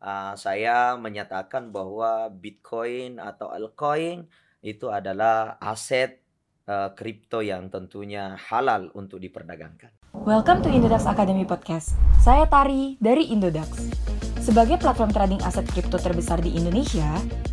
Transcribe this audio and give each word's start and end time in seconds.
uh, 0.00 0.34
saya 0.34 0.96
menyatakan 0.96 1.70
bahwa 1.70 2.32
Bitcoin 2.32 3.20
atau 3.20 3.52
altcoin 3.52 4.26
itu 4.60 4.88
adalah 4.92 5.56
aset 5.60 6.20
uh, 6.68 6.92
kripto 6.92 7.40
yang 7.40 7.72
tentunya 7.72 8.36
halal 8.36 8.92
untuk 8.96 9.20
diperdagangkan. 9.20 9.92
Welcome 10.26 10.66
to 10.66 10.68
Indodax 10.68 11.06
Academy 11.06 11.46
Podcast. 11.46 11.94
Saya 12.18 12.44
Tari 12.50 12.98
dari 12.98 13.30
Indodax. 13.30 13.94
Sebagai 14.40 14.80
platform 14.80 15.12
trading 15.12 15.40
aset 15.44 15.68
kripto 15.68 16.00
terbesar 16.00 16.40
di 16.40 16.56
Indonesia, 16.56 17.06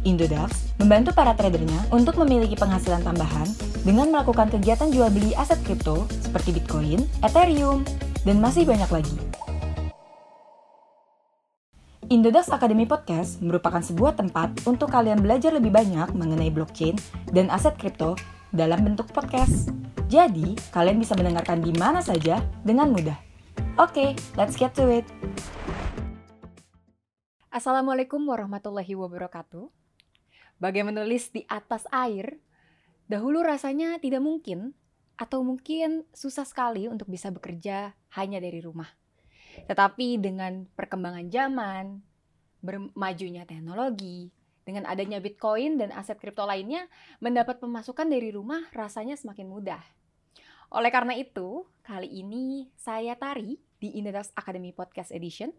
Indodax 0.07 0.73
membantu 0.79 1.11
para 1.11 1.35
tradernya 1.35 1.77
untuk 1.91 2.15
memiliki 2.23 2.55
penghasilan 2.55 3.03
tambahan 3.03 3.45
dengan 3.83 4.07
melakukan 4.09 4.47
kegiatan 4.49 4.89
jual 4.89 5.11
beli 5.11 5.35
aset 5.35 5.59
kripto 5.67 6.07
seperti 6.23 6.55
Bitcoin, 6.55 7.03
Ethereum, 7.21 7.83
dan 8.23 8.39
masih 8.39 8.63
banyak 8.63 8.87
lagi. 8.87 9.26
Indodax 12.07 12.47
Academy 12.55 12.87
Podcast 12.87 13.43
merupakan 13.43 13.83
sebuah 13.83 14.15
tempat 14.15 14.63
untuk 14.63 14.87
kalian 14.87 15.19
belajar 15.19 15.51
lebih 15.51 15.75
banyak 15.75 16.15
mengenai 16.15 16.47
blockchain 16.47 16.95
dan 17.35 17.51
aset 17.51 17.75
kripto 17.75 18.15
dalam 18.55 18.79
bentuk 18.79 19.11
podcast. 19.11 19.75
Jadi, 20.07 20.55
kalian 20.71 21.03
bisa 21.03 21.19
mendengarkan 21.19 21.59
di 21.59 21.75
mana 21.75 21.99
saja 21.99 22.39
dengan 22.63 22.95
mudah. 22.95 23.19
Oke, 23.75 23.91
okay, 23.91 24.09
let's 24.39 24.55
get 24.55 24.71
to 24.71 24.87
it. 24.87 25.03
Assalamualaikum 27.51 28.23
warahmatullahi 28.23 28.95
wabarakatuh. 28.95 29.67
Bagai 30.63 30.87
menulis 30.87 31.27
di 31.35 31.43
atas 31.51 31.83
air, 31.91 32.39
dahulu 33.11 33.43
rasanya 33.43 33.99
tidak 33.99 34.23
mungkin 34.23 34.71
atau 35.19 35.43
mungkin 35.43 36.07
susah 36.15 36.47
sekali 36.47 36.87
untuk 36.87 37.11
bisa 37.11 37.35
bekerja 37.35 37.99
hanya 38.15 38.39
dari 38.39 38.63
rumah. 38.63 38.87
Tetapi 39.65 40.21
dengan 40.21 40.69
perkembangan 40.77 41.25
zaman, 41.33 42.05
bermajunya 42.67 43.47
teknologi, 43.47 44.27
dengan 44.67 44.83
adanya 44.83 45.23
Bitcoin 45.23 45.79
dan 45.79 45.95
aset 45.95 46.19
kripto 46.19 46.43
lainnya, 46.43 46.91
mendapat 47.23 47.63
pemasukan 47.63 48.03
dari 48.03 48.35
rumah 48.35 48.67
rasanya 48.75 49.15
semakin 49.15 49.47
mudah. 49.47 49.79
Oleh 50.75 50.91
karena 50.91 51.15
itu, 51.15 51.63
kali 51.87 52.11
ini 52.11 52.67
saya 52.75 53.15
Tari 53.15 53.55
di 53.79 53.95
Indodax 53.95 54.35
Academy 54.35 54.75
Podcast 54.75 55.15
Edition 55.15 55.55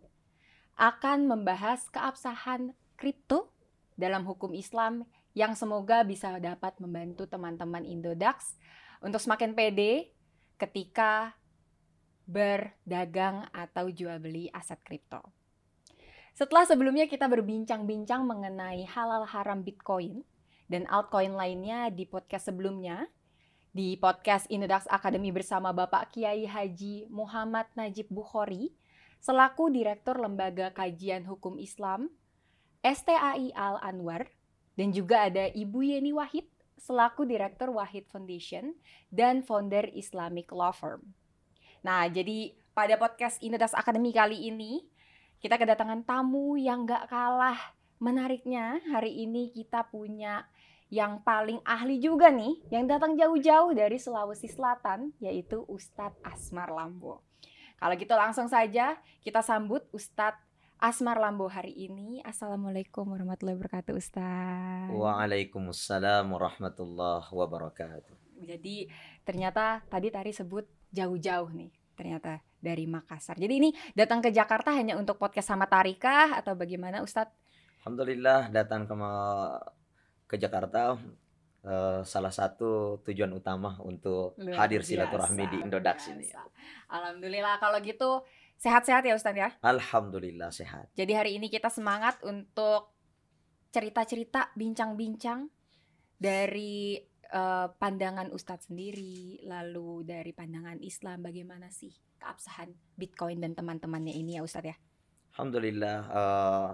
akan 0.77 1.25
membahas 1.25 1.89
keabsahan 1.89 2.77
kripto 3.01 3.49
dalam 3.97 4.29
hukum 4.29 4.53
Islam 4.53 5.09
yang 5.33 5.57
semoga 5.57 6.05
bisa 6.05 6.37
dapat 6.37 6.77
membantu 6.77 7.25
teman-teman 7.25 7.89
Indodax 7.89 8.61
untuk 9.01 9.25
semakin 9.25 9.57
pede 9.57 10.13
ketika 10.61 11.33
berdagang 12.29 13.49
atau 13.57 13.89
jual 13.89 14.21
beli 14.21 14.53
aset 14.53 14.79
kripto. 14.85 15.38
Setelah 16.39 16.71
sebelumnya 16.71 17.11
kita 17.11 17.27
berbincang-bincang 17.27 18.23
mengenai 18.23 18.87
halal 18.87 19.27
haram 19.27 19.59
Bitcoin 19.67 20.23
dan 20.71 20.87
altcoin 20.87 21.35
lainnya 21.35 21.91
di 21.91 22.07
podcast 22.07 22.47
sebelumnya, 22.47 23.11
di 23.75 23.99
podcast 23.99 24.47
Indodax 24.47 24.87
Academy 24.87 25.35
bersama 25.35 25.75
Bapak 25.75 26.15
Kiai 26.15 26.47
Haji 26.47 27.11
Muhammad 27.11 27.67
Najib 27.75 28.07
Bukhori, 28.07 28.71
selaku 29.19 29.67
Direktur 29.75 30.23
Lembaga 30.23 30.71
Kajian 30.71 31.27
Hukum 31.27 31.59
Islam 31.59 32.07
STAI 32.87 33.51
Al 33.59 33.83
Anwar, 33.83 34.31
dan 34.79 34.95
juga 34.95 35.27
ada 35.27 35.51
Ibu 35.51 35.91
Yeni 35.91 36.15
Wahid, 36.15 36.47
selaku 36.79 37.27
Direktur 37.27 37.75
Wahid 37.75 38.07
Foundation 38.15 38.79
dan 39.11 39.43
founder 39.43 39.91
Islamic 39.91 40.55
Law 40.55 40.71
Firm. 40.71 41.03
Nah, 41.83 42.07
jadi 42.07 42.55
pada 42.79 42.95
podcast 42.95 43.43
Indodax 43.43 43.75
Academy 43.75 44.15
kali 44.15 44.55
ini, 44.55 44.87
kita 45.39 45.55
kedatangan 45.55 46.03
tamu 46.03 46.59
yang 46.59 46.83
gak 46.83 47.07
kalah 47.07 47.59
menariknya. 48.03 48.83
Hari 48.91 49.23
ini 49.23 49.55
kita 49.55 49.87
punya 49.87 50.47
yang 50.91 51.23
paling 51.23 51.63
ahli 51.63 52.03
juga 52.03 52.33
nih, 52.33 52.59
yang 52.75 52.91
datang 52.91 53.15
jauh-jauh 53.15 53.77
dari 53.77 54.01
Sulawesi 54.01 54.51
Selatan, 54.51 55.13
yaitu 55.23 55.63
Ustadz 55.69 56.19
Asmar 56.27 56.73
Lambo. 56.75 57.23
Kalau 57.79 57.95
gitu 57.95 58.11
langsung 58.19 58.51
saja 58.51 58.99
kita 59.23 59.39
sambut 59.45 59.87
Ustadz 59.95 60.43
Asmar 60.83 61.23
Lambo 61.23 61.47
hari 61.47 61.71
ini. 61.71 62.19
Assalamualaikum 62.27 63.07
warahmatullahi 63.07 63.59
wabarakatuh 63.63 63.95
Ustadz. 63.95 64.91
Waalaikumsalam 64.91 66.27
warahmatullahi 66.27 67.31
wabarakatuh. 67.31 68.17
Jadi 68.43 68.91
ternyata 69.23 69.87
tadi 69.87 70.11
Tari 70.11 70.35
sebut 70.35 70.67
jauh-jauh 70.95 71.51
nih 71.55 71.71
ternyata 71.99 72.39
dari 72.63 72.87
Makassar. 72.87 73.35
Jadi 73.35 73.55
ini 73.59 73.71
datang 73.99 74.23
ke 74.23 74.31
Jakarta 74.31 74.71
hanya 74.71 74.95
untuk 74.95 75.19
podcast 75.19 75.51
sama 75.51 75.67
Tarika 75.67 76.39
atau 76.39 76.55
bagaimana 76.55 77.03
Ustadz? 77.03 77.35
Alhamdulillah 77.83 78.55
datang 78.55 78.87
ke 78.87 78.95
ke 80.31 80.37
Jakarta 80.39 80.95
uh, 81.67 82.01
salah 82.07 82.31
satu 82.31 83.03
tujuan 83.03 83.35
utama 83.35 83.75
untuk 83.83 84.39
Luar 84.39 84.71
hadir 84.71 84.87
silaturahmi 84.87 85.45
di 85.51 85.59
Indodax 85.67 86.15
ini. 86.15 86.31
Alhamdulillah 86.87 87.59
kalau 87.59 87.83
gitu 87.83 88.23
sehat-sehat 88.63 89.03
ya 89.03 89.19
Ustadz 89.19 89.43
ya? 89.43 89.49
Alhamdulillah 89.65 90.55
sehat. 90.55 90.93
Jadi 90.95 91.13
hari 91.19 91.31
ini 91.43 91.51
kita 91.51 91.73
semangat 91.73 92.23
untuk 92.23 92.95
cerita-cerita, 93.75 94.53
bincang-bincang 94.57 95.49
dari 96.19 96.99
uh, 97.33 97.73
pandangan 97.77 98.33
Ustadz 98.33 98.69
sendiri, 98.69 99.43
lalu 99.45 100.05
dari 100.05 100.33
pandangan 100.33 100.81
Islam 100.81 101.25
bagaimana 101.25 101.73
sih 101.73 101.93
keabsahan 102.19 102.73
Bitcoin 102.99 103.41
dan 103.45 103.55
teman-temannya 103.55 104.13
ini 104.13 104.37
ya 104.37 104.43
Ustadz 104.45 104.71
ya? 104.73 104.77
Alhamdulillah 105.39 105.99
uh, 106.11 106.71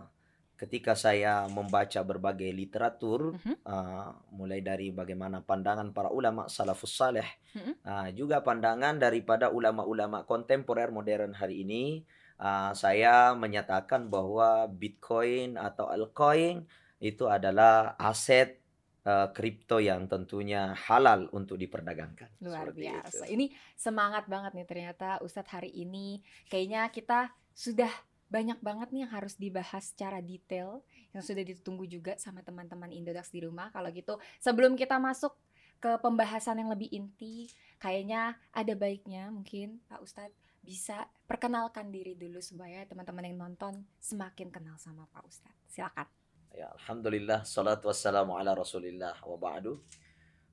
ketika 0.54 0.96
saya 0.96 1.44
membaca 1.52 2.00
berbagai 2.00 2.48
literatur, 2.48 3.36
uh-huh. 3.36 3.56
uh, 3.66 4.16
mulai 4.32 4.62
dari 4.62 4.94
bagaimana 4.94 5.44
pandangan 5.44 5.92
para 5.92 6.08
ulama 6.08 6.48
salafus 6.48 6.96
saleh, 6.96 7.26
uh-huh. 7.52 7.74
uh, 7.84 8.08
juga 8.16 8.40
pandangan 8.40 8.96
daripada 8.96 9.52
ulama-ulama 9.52 10.24
kontemporer 10.24 10.88
modern 10.88 11.36
hari 11.36 11.66
ini, 11.66 12.08
uh, 12.40 12.72
saya 12.72 13.36
menyatakan 13.36 14.08
bahwa 14.08 14.70
Bitcoin 14.70 15.60
atau 15.60 15.90
altcoin 15.92 16.64
itu 17.02 17.28
adalah 17.28 17.98
aset 18.00 18.63
kripto 19.04 19.76
uh, 19.76 19.84
yang 19.84 20.08
tentunya 20.08 20.72
halal 20.88 21.28
untuk 21.36 21.60
diperdagangkan. 21.60 22.40
Luar 22.40 22.72
biasa. 22.72 23.28
Itu. 23.28 23.36
Ini 23.36 23.46
semangat 23.76 24.24
banget 24.24 24.56
nih 24.56 24.64
ternyata 24.64 25.20
Ustadz 25.20 25.52
hari 25.52 25.70
ini. 25.76 26.24
Kayaknya 26.48 26.88
kita 26.88 27.28
sudah 27.52 27.92
banyak 28.32 28.58
banget 28.64 28.88
nih 28.90 29.04
yang 29.04 29.12
harus 29.12 29.36
dibahas 29.36 29.92
secara 29.92 30.24
detail 30.24 30.80
yang 31.12 31.20
sudah 31.20 31.44
ditunggu 31.44 31.84
juga 31.84 32.16
sama 32.16 32.40
teman-teman 32.40 32.88
Indodax 32.90 33.28
di 33.28 33.44
rumah. 33.44 33.68
Kalau 33.70 33.92
gitu, 33.92 34.16
sebelum 34.40 34.74
kita 34.74 34.96
masuk 34.96 35.36
ke 35.78 36.00
pembahasan 36.00 36.64
yang 36.64 36.72
lebih 36.72 36.88
inti, 36.88 37.52
kayaknya 37.76 38.40
ada 38.56 38.72
baiknya 38.72 39.28
mungkin 39.28 39.84
Pak 39.84 40.00
Ustadz 40.00 40.40
bisa 40.64 41.04
perkenalkan 41.28 41.92
diri 41.92 42.16
dulu 42.16 42.40
supaya 42.40 42.88
teman-teman 42.88 43.28
yang 43.28 43.36
nonton 43.36 43.84
semakin 44.00 44.48
kenal 44.48 44.80
sama 44.80 45.04
Pak 45.12 45.28
Ustadz. 45.28 45.68
Silakan. 45.68 46.23
Ya, 46.54 46.70
Alhamdulillah, 46.70 47.42
salatu 47.42 47.90
wassalamu 47.90 48.38
ala 48.38 48.54
rasulillah 48.54 49.18
wa 49.26 49.34
ba'du. 49.34 49.82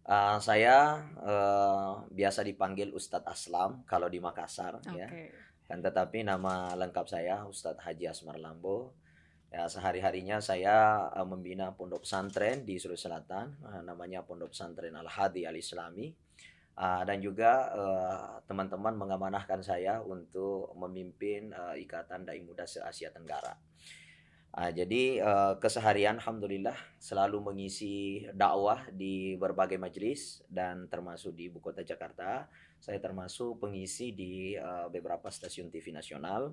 Uh, 0.02 0.42
saya 0.42 0.98
uh, 1.22 2.02
biasa 2.10 2.42
dipanggil 2.42 2.90
Ustadz 2.90 3.30
Aslam 3.30 3.86
kalau 3.86 4.10
di 4.10 4.18
Makassar 4.18 4.82
okay. 4.82 4.98
ya. 4.98 5.08
Dan 5.70 5.86
tetapi 5.86 6.26
nama 6.26 6.74
lengkap 6.74 7.06
saya 7.06 7.46
Ustadz 7.46 7.86
Haji 7.86 8.10
Asmar 8.10 8.42
Lambo. 8.42 8.98
Ya 9.54 9.70
sehari-harinya 9.70 10.42
saya 10.42 11.06
uh, 11.14 11.28
membina 11.30 11.70
pondok 11.78 12.02
pesantren 12.02 12.66
di 12.66 12.82
Sulawesi 12.82 13.06
Selatan, 13.06 13.62
uh, 13.62 13.86
namanya 13.86 14.26
Pondok 14.26 14.58
Pesantren 14.58 14.98
Al 14.98 15.06
Hadi 15.06 15.46
Al 15.46 15.54
Islami. 15.54 16.10
Uh, 16.82 17.06
dan 17.06 17.22
juga 17.22 17.70
teman-teman 18.50 18.98
uh, 18.98 19.00
mengamanahkan 19.06 19.62
saya 19.62 20.02
untuk 20.02 20.74
memimpin 20.82 21.54
uh, 21.54 21.78
Ikatan 21.78 22.26
Dai 22.26 22.42
Muda 22.42 22.66
se 22.66 22.82
Asia 22.82 23.14
Tenggara. 23.14 23.54
Uh, 24.52 24.68
jadi 24.68 25.24
uh, 25.24 25.54
keseharian 25.64 26.20
alhamdulillah 26.20 26.76
selalu 27.00 27.40
mengisi 27.40 28.28
dakwah 28.36 28.84
di 28.92 29.40
berbagai 29.40 29.80
majelis 29.80 30.44
dan 30.52 30.92
termasuk 30.92 31.32
di 31.32 31.48
ibu 31.48 31.64
kota 31.64 31.88
Jakarta. 31.88 32.52
Saya 32.76 33.00
termasuk 33.00 33.64
pengisi 33.64 34.12
di 34.12 34.60
uh, 34.60 34.92
beberapa 34.92 35.32
stasiun 35.32 35.72
TV 35.72 35.96
nasional 35.96 36.52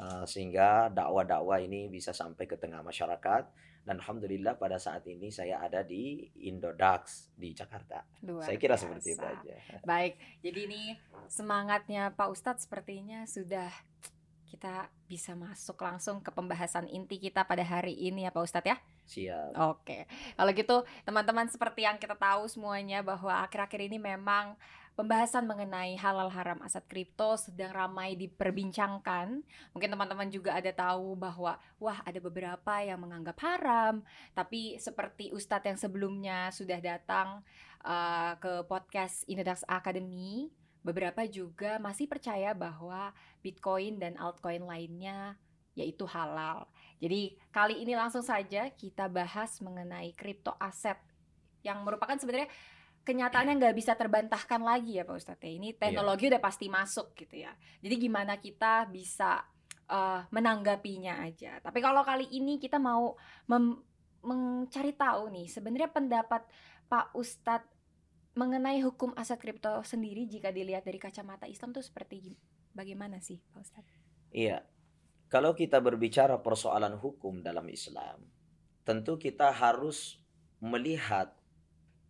uh, 0.00 0.24
sehingga 0.24 0.88
dakwah-dakwah 0.88 1.60
ini 1.60 1.92
bisa 1.92 2.16
sampai 2.16 2.48
ke 2.48 2.56
tengah 2.56 2.80
masyarakat 2.80 3.44
dan 3.84 4.00
alhamdulillah 4.00 4.56
pada 4.56 4.80
saat 4.80 5.04
ini 5.04 5.28
saya 5.28 5.60
ada 5.60 5.84
di 5.84 6.24
Indodax 6.48 7.28
di 7.36 7.52
Jakarta. 7.52 8.00
Luar 8.24 8.48
saya 8.48 8.56
kira 8.56 8.80
biasa. 8.80 8.82
seperti 8.88 9.08
itu 9.12 9.24
aja. 9.24 9.54
Baik, 9.84 10.16
jadi 10.40 10.60
ini 10.64 10.82
semangatnya 11.28 12.08
Pak 12.16 12.28
Ustadz 12.32 12.64
sepertinya 12.64 13.28
sudah 13.28 13.68
kita 14.54 14.86
bisa 15.10 15.34
masuk 15.34 15.74
langsung 15.82 16.22
ke 16.22 16.30
pembahasan 16.30 16.86
inti 16.86 17.18
kita 17.18 17.42
pada 17.42 17.66
hari 17.66 17.98
ini 17.98 18.22
ya 18.22 18.30
Pak 18.30 18.44
Ustadz 18.46 18.70
ya? 18.70 18.78
Siap. 19.04 19.58
Oke, 19.74 20.06
kalau 20.38 20.50
gitu 20.54 20.76
teman-teman 21.02 21.50
seperti 21.50 21.82
yang 21.82 21.98
kita 21.98 22.14
tahu 22.14 22.46
semuanya 22.46 23.02
bahwa 23.02 23.34
akhir-akhir 23.42 23.90
ini 23.90 23.98
memang 23.98 24.54
pembahasan 24.94 25.44
mengenai 25.50 25.98
halal 25.98 26.30
haram 26.30 26.62
aset 26.62 26.86
kripto 26.86 27.34
sedang 27.34 27.74
ramai 27.74 28.14
diperbincangkan. 28.14 29.42
Mungkin 29.74 29.90
teman-teman 29.90 30.30
juga 30.30 30.54
ada 30.54 30.70
tahu 30.70 31.18
bahwa 31.18 31.58
wah 31.82 31.98
ada 32.06 32.22
beberapa 32.22 32.78
yang 32.78 33.02
menganggap 33.02 33.36
haram, 33.42 34.06
tapi 34.38 34.78
seperti 34.78 35.34
Ustadz 35.34 35.66
yang 35.66 35.78
sebelumnya 35.82 36.54
sudah 36.54 36.78
datang 36.78 37.42
uh, 37.82 38.38
ke 38.38 38.62
podcast 38.70 39.26
Inedax 39.26 39.66
Academy, 39.66 40.48
beberapa 40.84 41.24
juga 41.24 41.80
masih 41.80 42.04
percaya 42.04 42.52
bahwa 42.52 43.10
Bitcoin 43.40 43.96
dan 43.96 44.20
altcoin 44.20 44.62
lainnya 44.68 45.40
yaitu 45.74 46.06
halal. 46.06 46.68
Jadi 47.02 47.34
kali 47.50 47.82
ini 47.82 47.98
langsung 47.98 48.22
saja 48.22 48.70
kita 48.70 49.10
bahas 49.10 49.58
mengenai 49.58 50.14
kripto 50.14 50.54
aset 50.60 51.00
yang 51.66 51.82
merupakan 51.82 52.14
sebenarnya 52.14 52.46
kenyataannya 53.02 53.54
nggak 53.58 53.76
bisa 53.76 53.92
terbantahkan 53.98 54.62
lagi 54.62 55.00
ya 55.00 55.04
Pak 55.08 55.16
Ustadz. 55.18 55.42
Ya. 55.42 55.50
Ini 55.56 55.68
iya. 55.74 55.78
teknologi 55.80 56.28
yeah. 56.28 56.30
udah 56.36 56.42
pasti 56.44 56.66
masuk 56.70 57.16
gitu 57.18 57.34
ya. 57.42 57.52
Jadi 57.82 57.94
gimana 57.98 58.38
kita 58.38 58.86
bisa 58.86 59.42
uh, 59.90 60.22
menanggapinya 60.30 61.20
aja. 61.24 61.58
Tapi 61.58 61.78
kalau 61.82 62.06
kali 62.06 62.30
ini 62.30 62.60
kita 62.62 62.78
mau 62.78 63.16
mencari 64.24 64.92
tahu 64.96 65.28
nih 65.32 65.46
sebenarnya 65.52 65.90
pendapat 65.92 66.48
Pak 66.88 67.12
Ustadz 67.12 67.73
mengenai 68.34 68.82
hukum 68.82 69.14
aset 69.14 69.38
kripto 69.38 69.82
sendiri 69.86 70.26
jika 70.26 70.50
dilihat 70.50 70.82
dari 70.82 70.98
kacamata 70.98 71.46
Islam 71.46 71.70
tuh 71.70 71.82
seperti 71.86 72.34
bagaimana 72.74 73.22
sih 73.22 73.38
Pak 73.54 73.62
Ustadz? 73.62 73.94
Iya, 74.34 74.66
kalau 75.30 75.54
kita 75.54 75.78
berbicara 75.78 76.42
persoalan 76.42 76.98
hukum 76.98 77.42
dalam 77.42 77.66
Islam, 77.70 78.26
tentu 78.82 79.14
kita 79.18 79.54
harus 79.54 80.18
melihat 80.58 81.34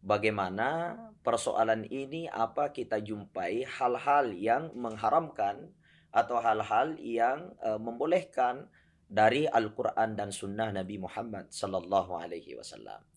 bagaimana 0.05 0.97
persoalan 1.21 1.88
ini 1.88 2.29
apa 2.29 2.73
kita 2.73 3.00
jumpai 3.00 3.65
hal-hal 3.65 4.32
yang 4.32 4.73
mengharamkan 4.76 5.73
atau 6.12 6.41
hal-hal 6.41 6.97
yang 7.00 7.53
uh, 7.65 7.81
membolehkan 7.81 8.69
dari 9.09 9.44
Al-Quran 9.49 10.17
dan 10.17 10.32
Sunnah 10.32 10.73
Nabi 10.73 10.97
Muhammad 11.00 11.53
Sallallahu 11.53 12.17
Alaihi 12.17 12.56
Wasallam. 12.56 13.13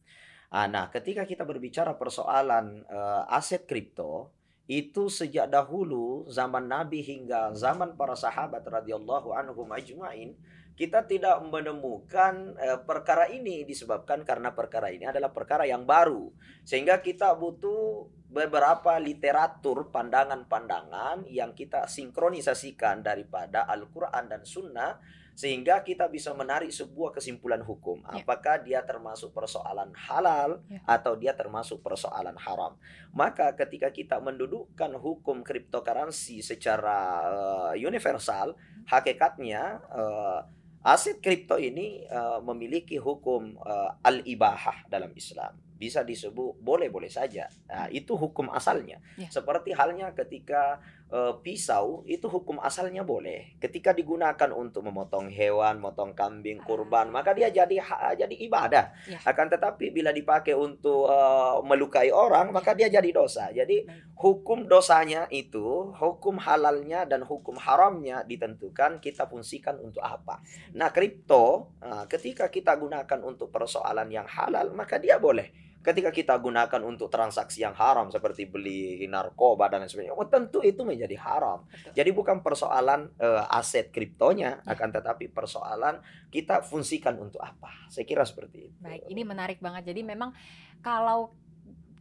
Ah, 0.48 0.68
nah, 0.72 0.88
ketika 0.88 1.28
kita 1.28 1.44
berbicara 1.44 2.00
persoalan 2.00 2.88
uh, 2.88 3.28
aset 3.28 3.68
kripto, 3.68 4.32
itu 4.68 5.08
sejak 5.08 5.48
dahulu 5.48 6.28
zaman 6.28 6.68
Nabi 6.68 7.00
hingga 7.00 7.56
zaman 7.56 7.96
para 7.96 8.16
sahabat 8.16 8.68
radhiyallahu 8.68 9.32
anhum 9.32 9.68
ajmain 9.72 10.36
kita 10.78 11.10
tidak 11.10 11.42
menemukan 11.50 12.54
eh, 12.62 12.78
perkara 12.78 13.26
ini 13.34 13.66
disebabkan 13.66 14.22
karena 14.22 14.54
perkara 14.54 14.94
ini 14.94 15.10
adalah 15.10 15.34
perkara 15.34 15.66
yang 15.66 15.90
baru. 15.90 16.30
Sehingga 16.62 17.02
kita 17.02 17.34
butuh 17.34 18.06
beberapa 18.30 19.02
literatur 19.02 19.90
pandangan-pandangan 19.90 21.26
yang 21.34 21.58
kita 21.58 21.90
sinkronisasikan 21.90 23.02
daripada 23.02 23.66
Al-Qur'an 23.66 24.30
dan 24.30 24.46
Sunnah 24.46 25.02
sehingga 25.38 25.86
kita 25.86 26.10
bisa 26.10 26.34
menarik 26.34 26.74
sebuah 26.74 27.14
kesimpulan 27.14 27.62
hukum 27.62 28.02
ya. 28.10 28.26
apakah 28.26 28.58
dia 28.66 28.82
termasuk 28.82 29.30
persoalan 29.38 29.94
halal 29.94 30.66
ya. 30.66 30.82
atau 30.90 31.14
dia 31.14 31.38
termasuk 31.38 31.86
persoalan 31.86 32.34
haram 32.42 32.74
maka 33.14 33.54
ketika 33.54 33.94
kita 33.94 34.18
mendudukkan 34.18 34.98
hukum 34.98 35.46
cryptocurrency 35.46 36.42
secara 36.42 37.22
uh, 37.30 37.74
universal 37.78 38.58
hmm. 38.58 38.90
hakikatnya 38.90 39.78
uh, 39.94 40.42
Aset 40.88 41.20
kripto 41.20 41.60
ini 41.60 42.08
uh, 42.08 42.40
memiliki 42.40 42.96
hukum 42.96 43.60
uh, 43.60 43.92
al-ibahah 44.00 44.88
dalam 44.88 45.12
Islam. 45.20 45.52
Bisa 45.76 46.08
disebut 46.08 46.64
boleh-boleh 46.64 47.12
saja. 47.12 47.52
Nah, 47.68 47.92
itu 47.92 48.16
hukum 48.16 48.48
asalnya. 48.56 49.04
Ya. 49.20 49.28
Seperti 49.28 49.76
halnya 49.76 50.16
ketika 50.16 50.80
uh, 51.12 51.40
pisau 51.40 52.04
itu 52.08 52.28
hukum 52.28 52.60
asalnya 52.64 53.04
boleh. 53.04 53.56
Ketika 53.60 53.92
digunakan 53.96 54.50
untuk 54.52 54.88
memotong 54.88 55.32
hewan, 55.32 55.80
motong 55.80 56.14
kambing, 56.16 56.60
kurban, 56.64 57.12
maka 57.12 57.32
dia 57.36 57.52
jadi 57.52 57.80
jadi 58.16 58.36
ibadah. 58.48 58.86
Ya. 59.08 59.20
Akan 59.24 59.48
tetapi 59.48 59.92
bila 59.92 60.12
dipakai 60.12 60.56
untuk 60.56 61.08
uh, 61.08 61.60
melukai 61.64 62.12
orang, 62.12 62.52
maka 62.52 62.76
dia 62.76 62.92
jadi 62.92 63.10
dosa. 63.12 63.52
Jadi 63.52 63.88
hukum 64.18 64.66
dosanya 64.66 65.30
itu, 65.30 65.94
hukum 65.96 66.40
halalnya 66.42 67.06
dan 67.06 67.24
hukum 67.24 67.56
haramnya 67.60 68.24
ditentukan 68.26 69.00
kita 69.04 69.28
fungsikan 69.30 69.78
untuk 69.80 70.04
apa. 70.04 70.42
Nah, 70.76 70.90
kripto 70.92 71.76
uh, 71.84 72.06
ketika 72.10 72.50
kita 72.52 72.76
gunakan 72.76 73.20
untuk 73.24 73.52
persoalan 73.52 74.10
yang 74.12 74.28
halal, 74.28 74.74
maka 74.74 74.98
dia 75.00 75.20
boleh 75.20 75.67
ketika 75.88 76.12
kita 76.12 76.36
gunakan 76.36 76.84
untuk 76.84 77.08
transaksi 77.08 77.64
yang 77.64 77.72
haram 77.72 78.12
seperti 78.12 78.44
beli 78.44 79.08
narkoba 79.08 79.72
dan 79.72 79.88
lain 79.88 79.88
sebagainya, 79.88 80.20
oh, 80.20 80.28
tentu 80.28 80.60
itu 80.60 80.84
menjadi 80.84 81.16
haram. 81.16 81.64
Betul. 81.64 81.96
Jadi 81.96 82.10
bukan 82.12 82.44
persoalan 82.44 83.08
uh, 83.24 83.48
aset 83.56 83.88
kriptonya, 83.88 84.60
ya. 84.60 84.68
akan 84.68 84.90
tetapi 84.92 85.32
persoalan 85.32 86.04
kita 86.28 86.60
fungsikan 86.68 87.16
untuk 87.24 87.40
apa. 87.40 87.88
Saya 87.88 88.04
kira 88.04 88.28
seperti 88.28 88.68
itu. 88.68 88.76
Baik, 88.84 89.08
ini 89.08 89.24
menarik 89.24 89.64
banget. 89.64 89.96
Jadi 89.96 90.04
memang 90.04 90.36
kalau 90.84 91.32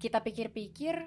kita 0.03 0.19
pikir-pikir 0.19 1.07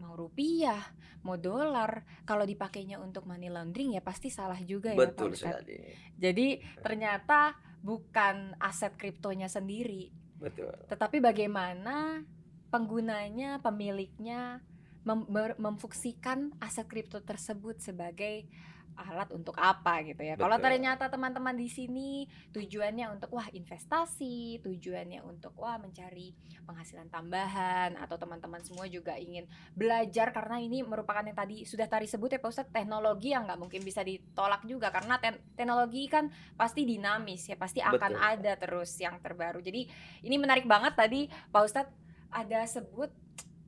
mau 0.00 0.16
rupiah, 0.16 0.80
mau 1.28 1.36
dolar, 1.36 2.08
kalau 2.24 2.48
dipakainya 2.48 2.96
untuk 3.04 3.28
money 3.28 3.52
laundering 3.52 4.00
ya 4.00 4.02
pasti 4.02 4.32
salah 4.32 4.58
juga 4.64 4.96
ya 4.96 5.12
Betul 5.12 5.36
Pak 5.36 5.44
sekali. 5.44 5.76
Jadi 6.16 6.46
ternyata 6.80 7.52
bukan 7.84 8.56
aset 8.56 8.96
kriptonya 8.96 9.52
sendiri, 9.52 10.08
Betul. 10.38 10.74
Tetapi 10.90 11.22
bagaimana 11.22 12.24
penggunanya, 12.68 13.62
pemiliknya 13.62 14.60
mem 15.04 15.28
memfungsikan 15.60 16.56
aset 16.58 16.88
kripto 16.88 17.20
tersebut 17.20 17.78
sebagai 17.78 18.48
alat 18.94 19.28
untuk 19.34 19.58
apa 19.58 20.06
gitu 20.06 20.22
ya. 20.22 20.38
Kalau 20.38 20.58
ternyata 20.62 21.10
teman-teman 21.10 21.54
di 21.58 21.66
sini 21.66 22.30
tujuannya 22.54 23.10
untuk 23.10 23.34
wah 23.34 23.50
investasi, 23.50 24.62
tujuannya 24.62 25.20
untuk 25.26 25.54
wah 25.58 25.76
mencari 25.78 26.30
penghasilan 26.62 27.10
tambahan 27.10 27.98
atau 27.98 28.16
teman-teman 28.16 28.62
semua 28.62 28.86
juga 28.86 29.18
ingin 29.18 29.50
belajar 29.74 30.30
karena 30.30 30.62
ini 30.62 30.86
merupakan 30.86 31.26
yang 31.26 31.36
tadi 31.36 31.66
sudah 31.66 31.90
tadi 31.90 32.06
sebut 32.06 32.38
ya 32.38 32.40
Pak 32.40 32.50
Ustadz 32.50 32.72
teknologi 32.72 33.34
yang 33.34 33.44
nggak 33.44 33.60
mungkin 33.60 33.82
bisa 33.82 34.00
ditolak 34.06 34.62
juga 34.64 34.88
karena 34.94 35.18
te 35.18 35.36
teknologi 35.58 36.06
kan 36.06 36.30
pasti 36.54 36.86
dinamis 36.86 37.50
ya 37.50 37.58
pasti 37.58 37.82
akan 37.82 38.12
Betul. 38.14 38.30
ada 38.30 38.52
terus 38.56 38.90
yang 39.02 39.18
terbaru. 39.18 39.58
Jadi 39.58 39.90
ini 40.22 40.36
menarik 40.38 40.64
banget 40.64 40.94
tadi 40.94 41.26
Pak 41.50 41.62
Ustadz 41.66 41.94
ada 42.30 42.62
sebut 42.66 43.10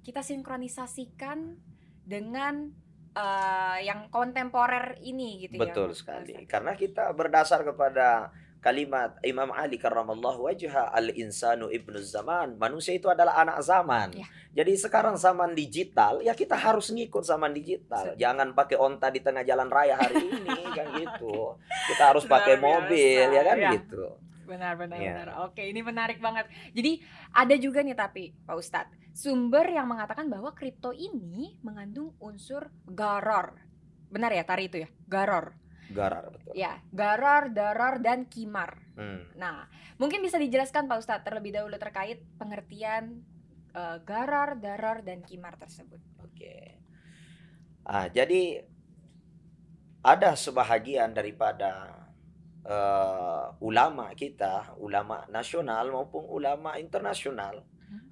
kita 0.06 0.23
sinkronisasikan 0.23 1.58
dengan 2.06 2.70
uh, 3.16 3.78
yang 3.80 4.12
kontemporer 4.12 5.00
ini 5.00 5.48
gitu 5.48 5.56
Betul 5.56 5.66
ya. 5.66 5.72
Betul 5.72 5.90
sekali. 5.96 6.32
Karena 6.44 6.76
kita 6.76 7.08
berdasar 7.16 7.64
kepada 7.64 8.30
kalimat 8.66 9.14
Imam 9.22 9.54
Ali 9.54 9.78
karramallahu 9.78 10.50
wajha 10.50 10.90
al 10.90 11.14
insanu 11.14 11.70
ibnu 11.70 12.02
zaman 12.02 12.58
manusia 12.58 12.99
itu 12.99 13.06
adalah 13.06 13.38
anak 13.38 13.62
zaman 13.62 14.11
ya. 14.11 14.26
jadi 14.58 14.75
sekarang 14.75 15.14
zaman 15.14 15.54
digital 15.54 16.18
ya 16.18 16.35
kita 16.35 16.58
harus 16.58 16.90
ngikut 16.90 17.23
zaman 17.23 17.54
digital 17.54 18.18
jangan 18.18 18.50
pakai 18.58 18.75
onta 18.75 19.06
di 19.14 19.23
tengah 19.23 19.46
jalan 19.46 19.70
raya 19.70 19.94
hari 19.94 20.18
ini 20.18 20.50
kan 20.82 20.99
gitu 20.99 21.54
kita 21.94 22.11
harus 22.11 22.26
pakai 22.26 22.58
mobil 22.58 23.30
ya 23.30 23.42
kan 23.46 23.56
ya. 23.61 23.70
gitu 23.78 24.18
benar 24.50 24.75
benar 24.75 24.99
ya. 24.99 25.14
benar 25.14 25.28
oke 25.46 25.62
ini 25.62 25.80
menarik 25.87 26.18
banget 26.18 26.50
jadi 26.75 26.99
ada 27.38 27.54
juga 27.54 27.87
nih 27.87 27.94
tapi 27.94 28.35
Pak 28.35 28.56
Ustadz 28.58 29.05
sumber 29.16 29.64
yang 29.73 29.88
mengatakan 29.88 30.28
bahwa 30.28 30.52
kripto 30.52 30.92
ini 30.92 31.56
mengandung 31.64 32.12
unsur 32.20 32.68
garor. 32.85 33.56
Benar 34.12 34.28
ya 34.37 34.44
tari 34.44 34.68
itu 34.68 34.85
ya? 34.85 34.88
Garor. 35.08 35.56
Garar 35.88 36.28
betul. 36.28 36.52
Ya, 36.52 36.85
garor, 36.92 37.49
daror 37.49 38.04
dan 38.04 38.28
kimar. 38.28 38.76
Hmm. 38.92 39.25
Nah, 39.40 39.64
mungkin 39.96 40.20
bisa 40.20 40.37
dijelaskan 40.37 40.85
Pak 40.85 41.00
Ustadz 41.00 41.25
terlebih 41.25 41.56
dahulu 41.56 41.80
terkait 41.80 42.20
pengertian 42.37 43.25
uh, 43.73 44.04
garor, 44.04 44.61
daror 44.61 45.00
dan 45.00 45.25
kimar 45.25 45.56
tersebut. 45.56 46.02
Oke. 46.20 46.76
Ah, 47.88 48.12
jadi 48.12 48.66
ada 50.04 50.37
sebahagian 50.37 51.16
daripada 51.16 52.04
uh, 52.66 53.54
ulama 53.64 54.12
kita, 54.12 54.76
ulama 54.76 55.25
nasional 55.32 55.88
maupun 55.88 56.26
ulama 56.26 56.76
internasional 56.76 57.64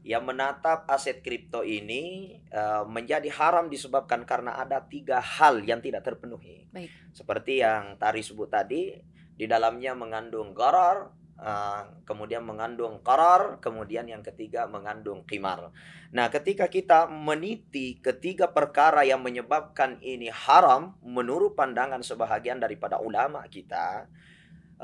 yang 0.05 0.29
menatap 0.29 0.85
aset 0.85 1.25
kripto 1.25 1.65
ini 1.65 2.37
uh, 2.53 2.85
menjadi 2.85 3.25
haram 3.41 3.73
disebabkan 3.73 4.29
karena 4.29 4.61
ada 4.61 4.85
tiga 4.85 5.17
hal 5.17 5.65
yang 5.65 5.81
tidak 5.81 6.05
terpenuhi. 6.05 6.69
Baik. 6.69 6.93
Seperti 7.17 7.65
yang 7.65 7.97
Tari 7.97 8.21
sebut 8.21 8.53
tadi, 8.53 8.93
di 9.33 9.49
dalamnya 9.49 9.97
mengandung 9.97 10.53
garar, 10.53 11.09
uh, 11.41 11.89
kemudian 12.05 12.45
mengandung 12.45 13.01
karar, 13.01 13.57
kemudian 13.65 14.05
yang 14.05 14.21
ketiga 14.21 14.69
mengandung 14.69 15.25
kimar. 15.25 15.73
Nah, 16.13 16.29
ketika 16.29 16.69
kita 16.69 17.09
meniti 17.09 17.97
ketiga 18.05 18.53
perkara 18.53 19.09
yang 19.09 19.25
menyebabkan 19.25 19.97
ini 20.05 20.29
haram, 20.29 21.01
menurut 21.01 21.57
pandangan 21.57 22.05
sebahagian 22.05 22.61
daripada 22.61 23.01
ulama 23.01 23.41
kita, 23.49 24.05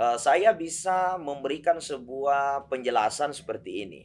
uh, 0.00 0.16
saya 0.16 0.56
bisa 0.56 1.20
memberikan 1.20 1.76
sebuah 1.76 2.72
penjelasan 2.72 3.36
seperti 3.36 3.84
ini 3.84 4.02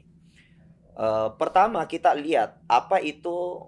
Uh, 0.95 1.35
pertama 1.35 1.83
kita 1.85 2.15
lihat 2.15 2.55
apa 2.71 3.03
itu 3.03 3.67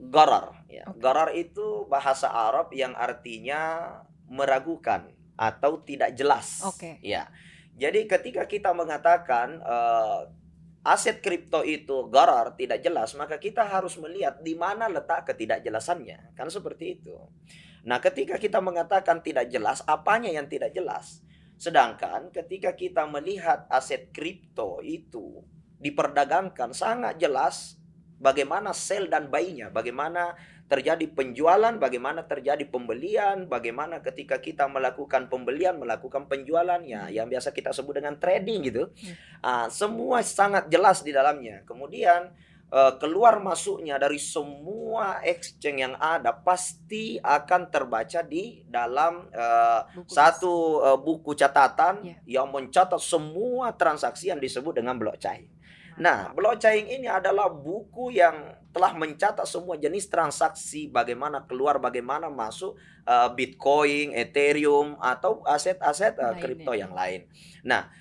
Garar. 0.00 0.64
Ya. 0.72 0.88
Okay. 0.88 0.96
Garar 0.96 1.30
itu 1.36 1.84
bahasa 1.92 2.32
Arab 2.32 2.72
yang 2.72 2.96
artinya 2.96 3.92
meragukan 4.32 5.12
atau 5.36 5.84
tidak 5.84 6.16
jelas. 6.16 6.64
Oke. 6.64 6.96
Okay. 6.96 7.04
Ya. 7.04 7.28
Jadi 7.76 8.08
ketika 8.08 8.48
kita 8.48 8.72
mengatakan 8.72 9.60
uh, 9.60 10.24
aset 10.80 11.20
kripto 11.20 11.60
itu 11.60 12.08
garar 12.08 12.56
tidak 12.56 12.80
jelas, 12.80 13.12
maka 13.12 13.36
kita 13.36 13.60
harus 13.60 14.00
melihat 14.00 14.40
di 14.40 14.56
mana 14.56 14.88
letak 14.88 15.28
ketidakjelasannya. 15.28 16.32
Kan 16.32 16.48
seperti 16.48 17.00
itu. 17.00 17.16
Nah, 17.84 18.00
ketika 18.00 18.36
kita 18.36 18.60
mengatakan 18.60 19.20
tidak 19.24 19.48
jelas, 19.52 19.84
apanya 19.88 20.32
yang 20.32 20.48
tidak 20.48 20.72
jelas? 20.72 21.24
Sedangkan 21.60 22.32
ketika 22.32 22.72
kita 22.72 23.04
melihat 23.04 23.68
aset 23.68 24.12
kripto 24.16 24.80
itu 24.80 25.44
diperdagangkan 25.80 26.76
sangat 26.76 27.16
jelas 27.16 27.80
bagaimana 28.20 28.76
sell 28.76 29.08
dan 29.08 29.32
buy-nya, 29.32 29.72
bagaimana 29.72 30.36
terjadi 30.70 31.02
penjualan, 31.10 31.74
bagaimana 31.82 32.22
terjadi 32.22 32.62
pembelian, 32.70 33.50
bagaimana 33.50 33.98
ketika 34.06 34.38
kita 34.38 34.70
melakukan 34.70 35.26
pembelian, 35.26 35.74
melakukan 35.82 36.30
penjualannya, 36.30 37.10
yang 37.10 37.26
biasa 37.26 37.50
kita 37.50 37.74
sebut 37.74 37.98
dengan 37.98 38.14
trading 38.22 38.70
gitu. 38.70 38.94
Uh, 39.42 39.66
semua 39.66 40.22
sangat 40.22 40.70
jelas 40.70 41.02
di 41.02 41.10
dalamnya. 41.10 41.66
Kemudian 41.66 42.30
uh, 42.70 42.94
keluar 43.02 43.42
masuknya 43.42 43.98
dari 43.98 44.22
semua 44.22 45.18
exchange 45.26 45.90
yang 45.90 45.98
ada 45.98 46.30
pasti 46.30 47.18
akan 47.18 47.66
terbaca 47.66 48.22
di 48.22 48.62
dalam 48.70 49.26
uh, 49.34 49.90
buku 49.90 50.06
satu 50.06 50.54
uh, 50.86 50.98
buku 51.02 51.34
catatan 51.34 52.06
yeah. 52.06 52.38
yang 52.38 52.46
mencatat 52.46 53.02
semua 53.02 53.74
transaksi 53.74 54.30
yang 54.30 54.38
disebut 54.38 54.78
dengan 54.78 54.94
blockchain. 54.94 55.59
Nah, 56.00 56.32
blockchain 56.32 56.88
ini 56.88 57.04
adalah 57.04 57.52
buku 57.52 58.16
yang 58.16 58.56
telah 58.72 58.96
mencatat 58.96 59.44
semua 59.44 59.76
jenis 59.76 60.08
transaksi, 60.08 60.88
bagaimana 60.88 61.44
keluar, 61.44 61.76
bagaimana 61.76 62.32
masuk 62.32 62.80
uh, 63.04 63.28
Bitcoin, 63.36 64.16
Ethereum, 64.16 64.96
atau 64.96 65.44
aset-aset 65.44 66.16
uh, 66.16 66.32
kripto 66.40 66.72
yang 66.72 66.96
lain. 66.96 67.28
Nah, 67.68 67.92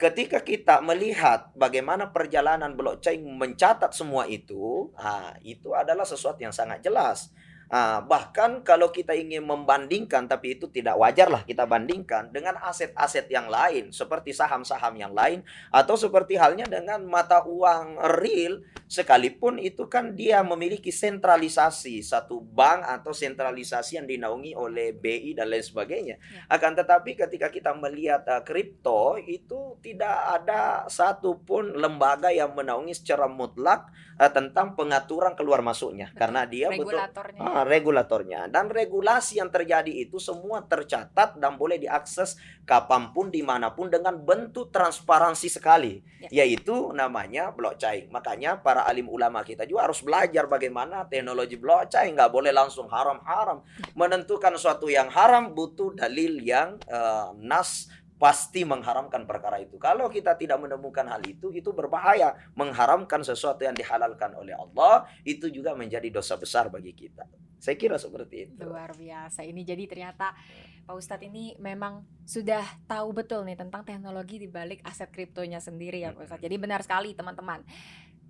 ketika 0.00 0.40
kita 0.40 0.80
melihat 0.80 1.52
bagaimana 1.52 2.08
perjalanan 2.08 2.72
blockchain 2.72 3.20
mencatat 3.20 3.92
semua 3.92 4.24
itu, 4.24 4.88
uh, 4.96 5.36
itu 5.44 5.76
adalah 5.76 6.08
sesuatu 6.08 6.40
yang 6.40 6.54
sangat 6.54 6.80
jelas. 6.80 7.34
Nah, 7.72 8.04
bahkan 8.04 8.60
kalau 8.60 8.92
kita 8.92 9.16
ingin 9.16 9.48
membandingkan, 9.48 10.28
tapi 10.28 10.60
itu 10.60 10.68
tidak 10.68 10.92
wajar 11.00 11.32
lah 11.32 11.40
kita 11.40 11.64
bandingkan 11.64 12.28
dengan 12.28 12.60
aset-aset 12.60 13.32
yang 13.32 13.48
lain, 13.48 13.88
seperti 13.88 14.36
saham-saham 14.36 14.92
yang 15.00 15.16
lain, 15.16 15.40
atau 15.72 15.96
seperti 15.96 16.36
halnya 16.36 16.68
dengan 16.68 17.00
mata 17.08 17.40
uang 17.48 17.96
real, 18.20 18.60
sekalipun 18.92 19.56
itu 19.56 19.88
kan 19.88 20.12
dia 20.12 20.44
memiliki 20.44 20.92
sentralisasi 20.92 22.04
satu 22.04 22.44
bank 22.44 22.84
atau 22.84 23.16
sentralisasi 23.16 23.96
yang 23.96 24.04
dinaungi 24.04 24.52
oleh 24.52 24.92
BI 24.92 25.32
dan 25.32 25.48
lain 25.48 25.64
sebagainya. 25.64 26.20
Ya. 26.20 26.44
Akan 26.52 26.76
tetapi 26.76 27.16
ketika 27.16 27.48
kita 27.48 27.72
melihat 27.72 28.20
uh, 28.28 28.44
kripto 28.44 29.16
itu 29.16 29.80
tidak 29.80 30.12
ada 30.12 30.84
satupun 30.92 31.72
lembaga 31.72 32.28
yang 32.28 32.52
menaungi 32.52 32.92
secara 32.92 33.24
mutlak 33.32 33.88
uh, 34.20 34.28
tentang 34.28 34.76
pengaturan 34.76 35.32
keluar 35.32 35.64
masuknya, 35.64 36.12
betul. 36.12 36.20
karena 36.20 36.40
dia 36.44 36.68
betul. 36.68 37.00
Ah, 37.40 37.61
regulatornya. 37.64 38.50
Dan 38.50 38.68
regulasi 38.68 39.38
yang 39.38 39.48
terjadi 39.48 39.90
itu 39.90 40.18
semua 40.18 40.62
tercatat 40.62 41.38
dan 41.38 41.56
boleh 41.56 41.78
diakses 41.78 42.36
kapan 42.62 43.10
pun 43.10 43.30
di 43.30 43.42
mana 43.42 43.74
pun 43.74 43.90
dengan 43.90 44.14
bentuk 44.18 44.70
transparansi 44.70 45.48
sekali. 45.50 46.04
Ya. 46.22 46.46
yaitu 46.46 46.94
namanya 46.94 47.50
blockchain. 47.50 48.06
Makanya 48.14 48.62
para 48.62 48.86
alim 48.86 49.10
ulama 49.10 49.42
kita 49.42 49.66
juga 49.66 49.90
harus 49.90 49.98
belajar 50.06 50.46
bagaimana 50.46 51.02
teknologi 51.10 51.58
blockchain. 51.58 52.14
Nggak 52.14 52.30
boleh 52.30 52.54
langsung 52.54 52.86
haram-haram. 52.86 53.66
Menentukan 53.98 54.54
suatu 54.54 54.86
yang 54.86 55.10
haram 55.10 55.50
butuh 55.50 55.90
dalil 55.98 56.38
yang 56.38 56.78
uh, 56.86 57.34
nas 57.42 57.90
pasti 58.22 58.62
mengharamkan 58.62 59.26
perkara 59.26 59.58
itu. 59.58 59.82
Kalau 59.82 60.06
kita 60.06 60.38
tidak 60.38 60.62
menemukan 60.62 61.02
hal 61.10 61.18
itu, 61.26 61.50
itu 61.50 61.74
berbahaya. 61.74 62.38
Mengharamkan 62.54 63.26
sesuatu 63.26 63.66
yang 63.66 63.74
dihalalkan 63.74 64.38
oleh 64.38 64.54
Allah, 64.54 65.10
itu 65.26 65.50
juga 65.50 65.74
menjadi 65.74 66.06
dosa 66.06 66.38
besar 66.38 66.70
bagi 66.70 66.94
kita. 66.94 67.26
Saya 67.58 67.74
kira 67.74 67.98
seperti 67.98 68.46
itu. 68.46 68.62
Luar 68.62 68.94
biasa. 68.94 69.42
Ini 69.42 69.66
jadi 69.66 69.90
ternyata 69.90 70.38
Pak 70.86 70.94
Ustadz 70.94 71.26
ini 71.26 71.58
memang 71.58 72.06
sudah 72.22 72.62
tahu 72.86 73.10
betul 73.10 73.42
nih 73.42 73.58
tentang 73.58 73.82
teknologi 73.82 74.38
di 74.38 74.46
balik 74.46 74.86
aset 74.86 75.10
kriptonya 75.10 75.58
sendiri 75.58 76.06
ya 76.06 76.14
Pak 76.14 76.30
Ustadz. 76.30 76.46
Jadi 76.46 76.56
benar 76.62 76.86
sekali 76.86 77.18
teman-teman. 77.18 77.66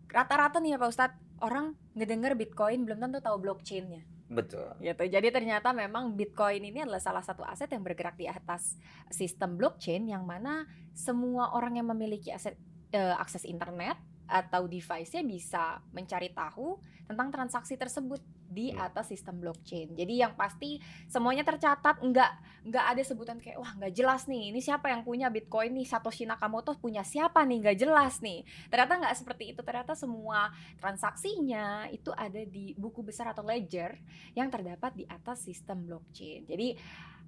Rata-rata 0.08 0.56
nih 0.56 0.76
ya 0.76 0.78
Pak 0.80 0.88
Ustadz, 0.88 1.20
orang 1.44 1.76
ngedenger 1.92 2.32
Bitcoin 2.32 2.88
belum 2.88 2.96
tentu 2.96 3.20
tahu 3.20 3.36
blockchainnya 3.44 4.08
Betul. 4.32 4.72
Gitu. 4.80 5.02
Jadi 5.12 5.28
ternyata 5.28 5.76
memang 5.76 6.16
Bitcoin 6.16 6.64
ini 6.64 6.80
adalah 6.80 6.98
salah 7.04 7.20
satu 7.20 7.44
aset 7.44 7.68
yang 7.68 7.84
bergerak 7.84 8.16
di 8.16 8.24
atas 8.24 8.80
sistem 9.12 9.60
blockchain 9.60 10.08
yang 10.08 10.24
mana 10.24 10.64
semua 10.96 11.52
orang 11.52 11.76
yang 11.76 11.86
memiliki 11.92 12.32
aset 12.32 12.56
uh, 12.96 13.20
akses 13.20 13.44
internet 13.44 14.00
atau 14.24 14.64
device-nya 14.64 15.20
bisa 15.20 15.84
mencari 15.92 16.32
tahu 16.32 16.80
tentang 17.04 17.28
transaksi 17.28 17.76
tersebut 17.76 18.24
di 18.52 18.70
hmm. 18.70 18.78
atas 18.78 19.10
sistem 19.10 19.40
blockchain. 19.40 19.96
Jadi 19.96 20.20
yang 20.20 20.36
pasti 20.36 20.78
semuanya 21.08 21.42
tercatat, 21.42 22.04
nggak 22.04 22.32
nggak 22.68 22.84
ada 22.94 23.02
sebutan 23.02 23.42
kayak 23.42 23.58
wah 23.58 23.72
nggak 23.74 23.90
jelas 23.96 24.30
nih, 24.30 24.54
ini 24.54 24.60
siapa 24.62 24.92
yang 24.92 25.02
punya 25.02 25.32
Bitcoin 25.32 25.74
nih 25.74 25.88
Satoshi 25.88 26.28
Nakamoto 26.28 26.76
punya 26.78 27.02
siapa 27.02 27.42
nih 27.42 27.58
nggak 27.64 27.78
jelas 27.80 28.20
nih. 28.20 28.44
Ternyata 28.68 28.92
nggak 29.02 29.16
seperti 29.16 29.56
itu. 29.56 29.60
Ternyata 29.64 29.96
semua 29.96 30.52
transaksinya 30.78 31.88
itu 31.90 32.12
ada 32.12 32.44
di 32.44 32.76
buku 32.76 33.00
besar 33.02 33.32
atau 33.32 33.42
ledger 33.42 33.96
yang 34.36 34.52
terdapat 34.52 34.92
di 34.94 35.04
atas 35.08 35.42
sistem 35.48 35.88
blockchain. 35.88 36.46
Jadi 36.46 36.76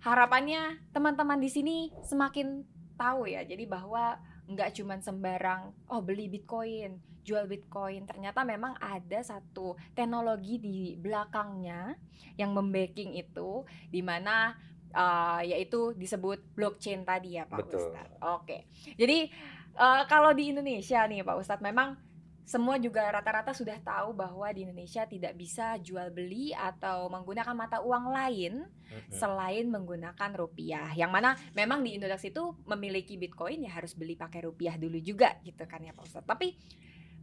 harapannya 0.04 0.92
teman-teman 0.92 1.40
di 1.40 1.48
sini 1.48 1.76
semakin 2.04 2.60
tahu 2.94 3.30
ya. 3.30 3.42
Jadi 3.44 3.64
bahwa 3.66 4.16
nggak 4.44 4.76
cuman 4.76 5.00
sembarang 5.00 5.72
oh 5.88 6.04
beli 6.04 6.28
bitcoin 6.28 7.00
jual 7.24 7.48
bitcoin 7.48 8.04
ternyata 8.04 8.44
memang 8.44 8.76
ada 8.76 9.24
satu 9.24 9.72
teknologi 9.96 10.60
di 10.60 10.78
belakangnya 11.00 11.96
yang 12.36 12.52
membacking 12.52 13.16
itu 13.16 13.64
di 13.88 14.04
mana 14.04 14.52
uh, 14.92 15.40
yaitu 15.40 15.96
disebut 15.96 16.44
blockchain 16.52 17.02
tadi 17.08 17.40
ya 17.40 17.48
Pak 17.48 17.64
Ustadz. 17.72 18.20
Oke. 18.20 18.68
Jadi 19.00 19.32
uh, 19.80 20.04
kalau 20.04 20.36
di 20.36 20.52
Indonesia 20.52 21.00
nih 21.08 21.24
Pak 21.24 21.36
Ustadz 21.40 21.64
memang 21.64 21.96
semua 22.44 22.76
juga 22.76 23.08
rata-rata 23.08 23.56
sudah 23.56 23.80
tahu 23.80 24.12
bahwa 24.12 24.44
di 24.52 24.68
Indonesia 24.68 25.08
tidak 25.08 25.32
bisa 25.32 25.80
jual 25.80 26.12
beli 26.12 26.52
atau 26.52 27.08
menggunakan 27.08 27.56
mata 27.56 27.80
uang 27.80 28.12
lain 28.12 28.68
mm-hmm. 28.68 29.12
selain 29.16 29.64
menggunakan 29.72 30.30
rupiah. 30.36 30.92
Yang 30.92 31.10
mana 31.10 31.30
memang 31.56 31.80
di 31.80 31.96
Indonesia 31.96 32.28
itu 32.28 32.52
memiliki 32.68 33.16
Bitcoin 33.16 33.64
ya 33.64 33.72
harus 33.72 33.96
beli 33.96 34.12
pakai 34.12 34.44
rupiah 34.44 34.76
dulu 34.76 35.00
juga 35.00 35.32
gitu 35.40 35.64
kan 35.64 35.80
ya 35.80 35.96
Pak 35.96 36.04
Ustadz. 36.04 36.28
Tapi 36.28 36.52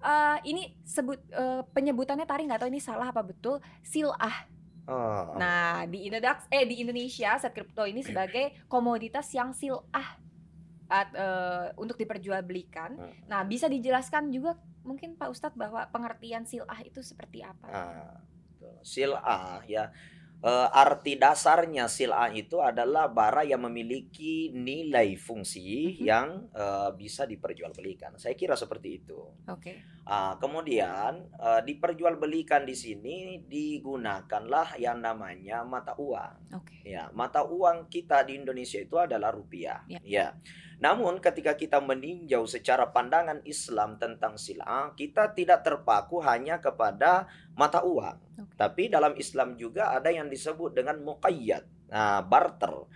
uh, 0.02 0.42
ini 0.42 0.74
sebut 0.82 1.22
uh, 1.38 1.62
penyebutannya 1.70 2.26
tadi 2.26 2.50
nggak 2.50 2.66
tahu 2.66 2.72
ini 2.74 2.82
salah 2.82 3.14
apa 3.14 3.22
betul 3.22 3.62
silah. 3.86 4.50
Oh. 4.90 5.38
Nah 5.38 5.86
di 5.86 6.10
Indodax 6.10 6.50
eh 6.50 6.66
di 6.66 6.82
Indonesia 6.82 7.38
set 7.38 7.54
kripto 7.54 7.86
ini 7.86 8.02
sebagai 8.02 8.58
komoditas 8.66 9.30
yang 9.38 9.54
silah 9.54 10.18
uh, 10.92 11.66
untuk 11.80 11.96
diperjualbelikan. 11.96 13.00
Hmm. 13.00 13.14
Nah 13.32 13.42
bisa 13.48 13.72
dijelaskan 13.72 14.28
juga 14.30 14.60
mungkin 14.84 15.16
Pak 15.16 15.30
Ustadz 15.32 15.58
bahwa 15.58 15.88
pengertian 15.88 16.44
silah 16.44 16.80
itu 16.84 17.00
seperti 17.00 17.46
apa? 17.46 17.68
Nah, 17.70 18.20
silah 18.82 19.62
ya 19.70 19.94
uh, 20.42 20.70
arti 20.74 21.16
dasarnya 21.16 21.86
silah 21.86 22.30
itu 22.34 22.60
adalah 22.60 23.10
barang 23.10 23.48
yang 23.48 23.62
memiliki 23.62 24.50
nilai 24.54 25.16
fungsi 25.16 25.98
uh-huh. 25.98 26.06
yang 26.06 26.28
uh, 26.54 26.90
bisa 26.98 27.30
diperjualbelikan. 27.30 28.18
Saya 28.18 28.34
kira 28.34 28.58
seperti 28.58 29.02
itu. 29.02 29.22
Oke. 29.48 29.62
Okay. 29.62 29.76
Uh, 30.02 30.34
kemudian 30.42 31.30
uh, 31.38 31.62
diperjualbelikan 31.62 32.66
di 32.66 32.74
sini 32.74 33.38
digunakanlah 33.46 34.74
yang 34.82 34.98
namanya 34.98 35.62
mata 35.62 35.94
uang. 35.94 36.50
Okay. 36.50 36.98
Ya, 36.98 37.14
mata 37.14 37.46
uang 37.46 37.86
kita 37.86 38.26
di 38.26 38.42
Indonesia 38.42 38.82
itu 38.82 38.98
adalah 38.98 39.30
rupiah. 39.30 39.86
Yeah. 39.86 40.02
Ya. 40.02 40.28
Namun 40.82 41.22
ketika 41.22 41.54
kita 41.54 41.78
meninjau 41.78 42.50
secara 42.50 42.90
pandangan 42.90 43.46
Islam 43.46 44.02
tentang 44.02 44.42
silah, 44.42 44.98
kita 44.98 45.38
tidak 45.38 45.62
terpaku 45.62 46.18
hanya 46.26 46.58
kepada 46.58 47.30
mata 47.54 47.86
uang. 47.86 48.18
Okay. 48.42 48.58
Tapi 48.58 48.84
dalam 48.90 49.14
Islam 49.14 49.54
juga 49.54 49.94
ada 49.94 50.10
yang 50.10 50.26
disebut 50.26 50.74
dengan 50.74 50.98
muqayyad, 50.98 51.94
nah, 51.94 52.26
barter. 52.26 52.90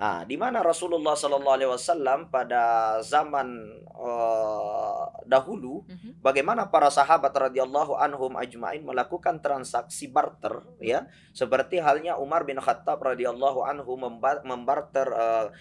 Nah, 0.00 0.24
di 0.24 0.40
mana 0.40 0.64
Rasulullah 0.64 1.12
Sallallahu 1.12 1.56
Alaihi 1.60 1.72
Wasallam 1.76 2.32
pada 2.32 2.96
zaman 3.04 3.52
uh, 3.92 5.04
dahulu, 5.28 5.84
mm-hmm. 5.84 6.24
bagaimana 6.24 6.72
para 6.72 6.88
sahabat 6.88 7.28
radhiyallahu 7.36 8.00
anhum 8.00 8.32
ajmain 8.40 8.80
melakukan 8.80 9.44
transaksi 9.44 10.08
barter, 10.08 10.64
ya, 10.80 11.04
seperti 11.36 11.84
halnya 11.84 12.16
Umar 12.16 12.48
bin 12.48 12.56
Khattab 12.56 12.96
radhiyallahu 12.96 13.60
anhu 13.60 14.00
membarter 14.40 15.12
uh, 15.12 15.52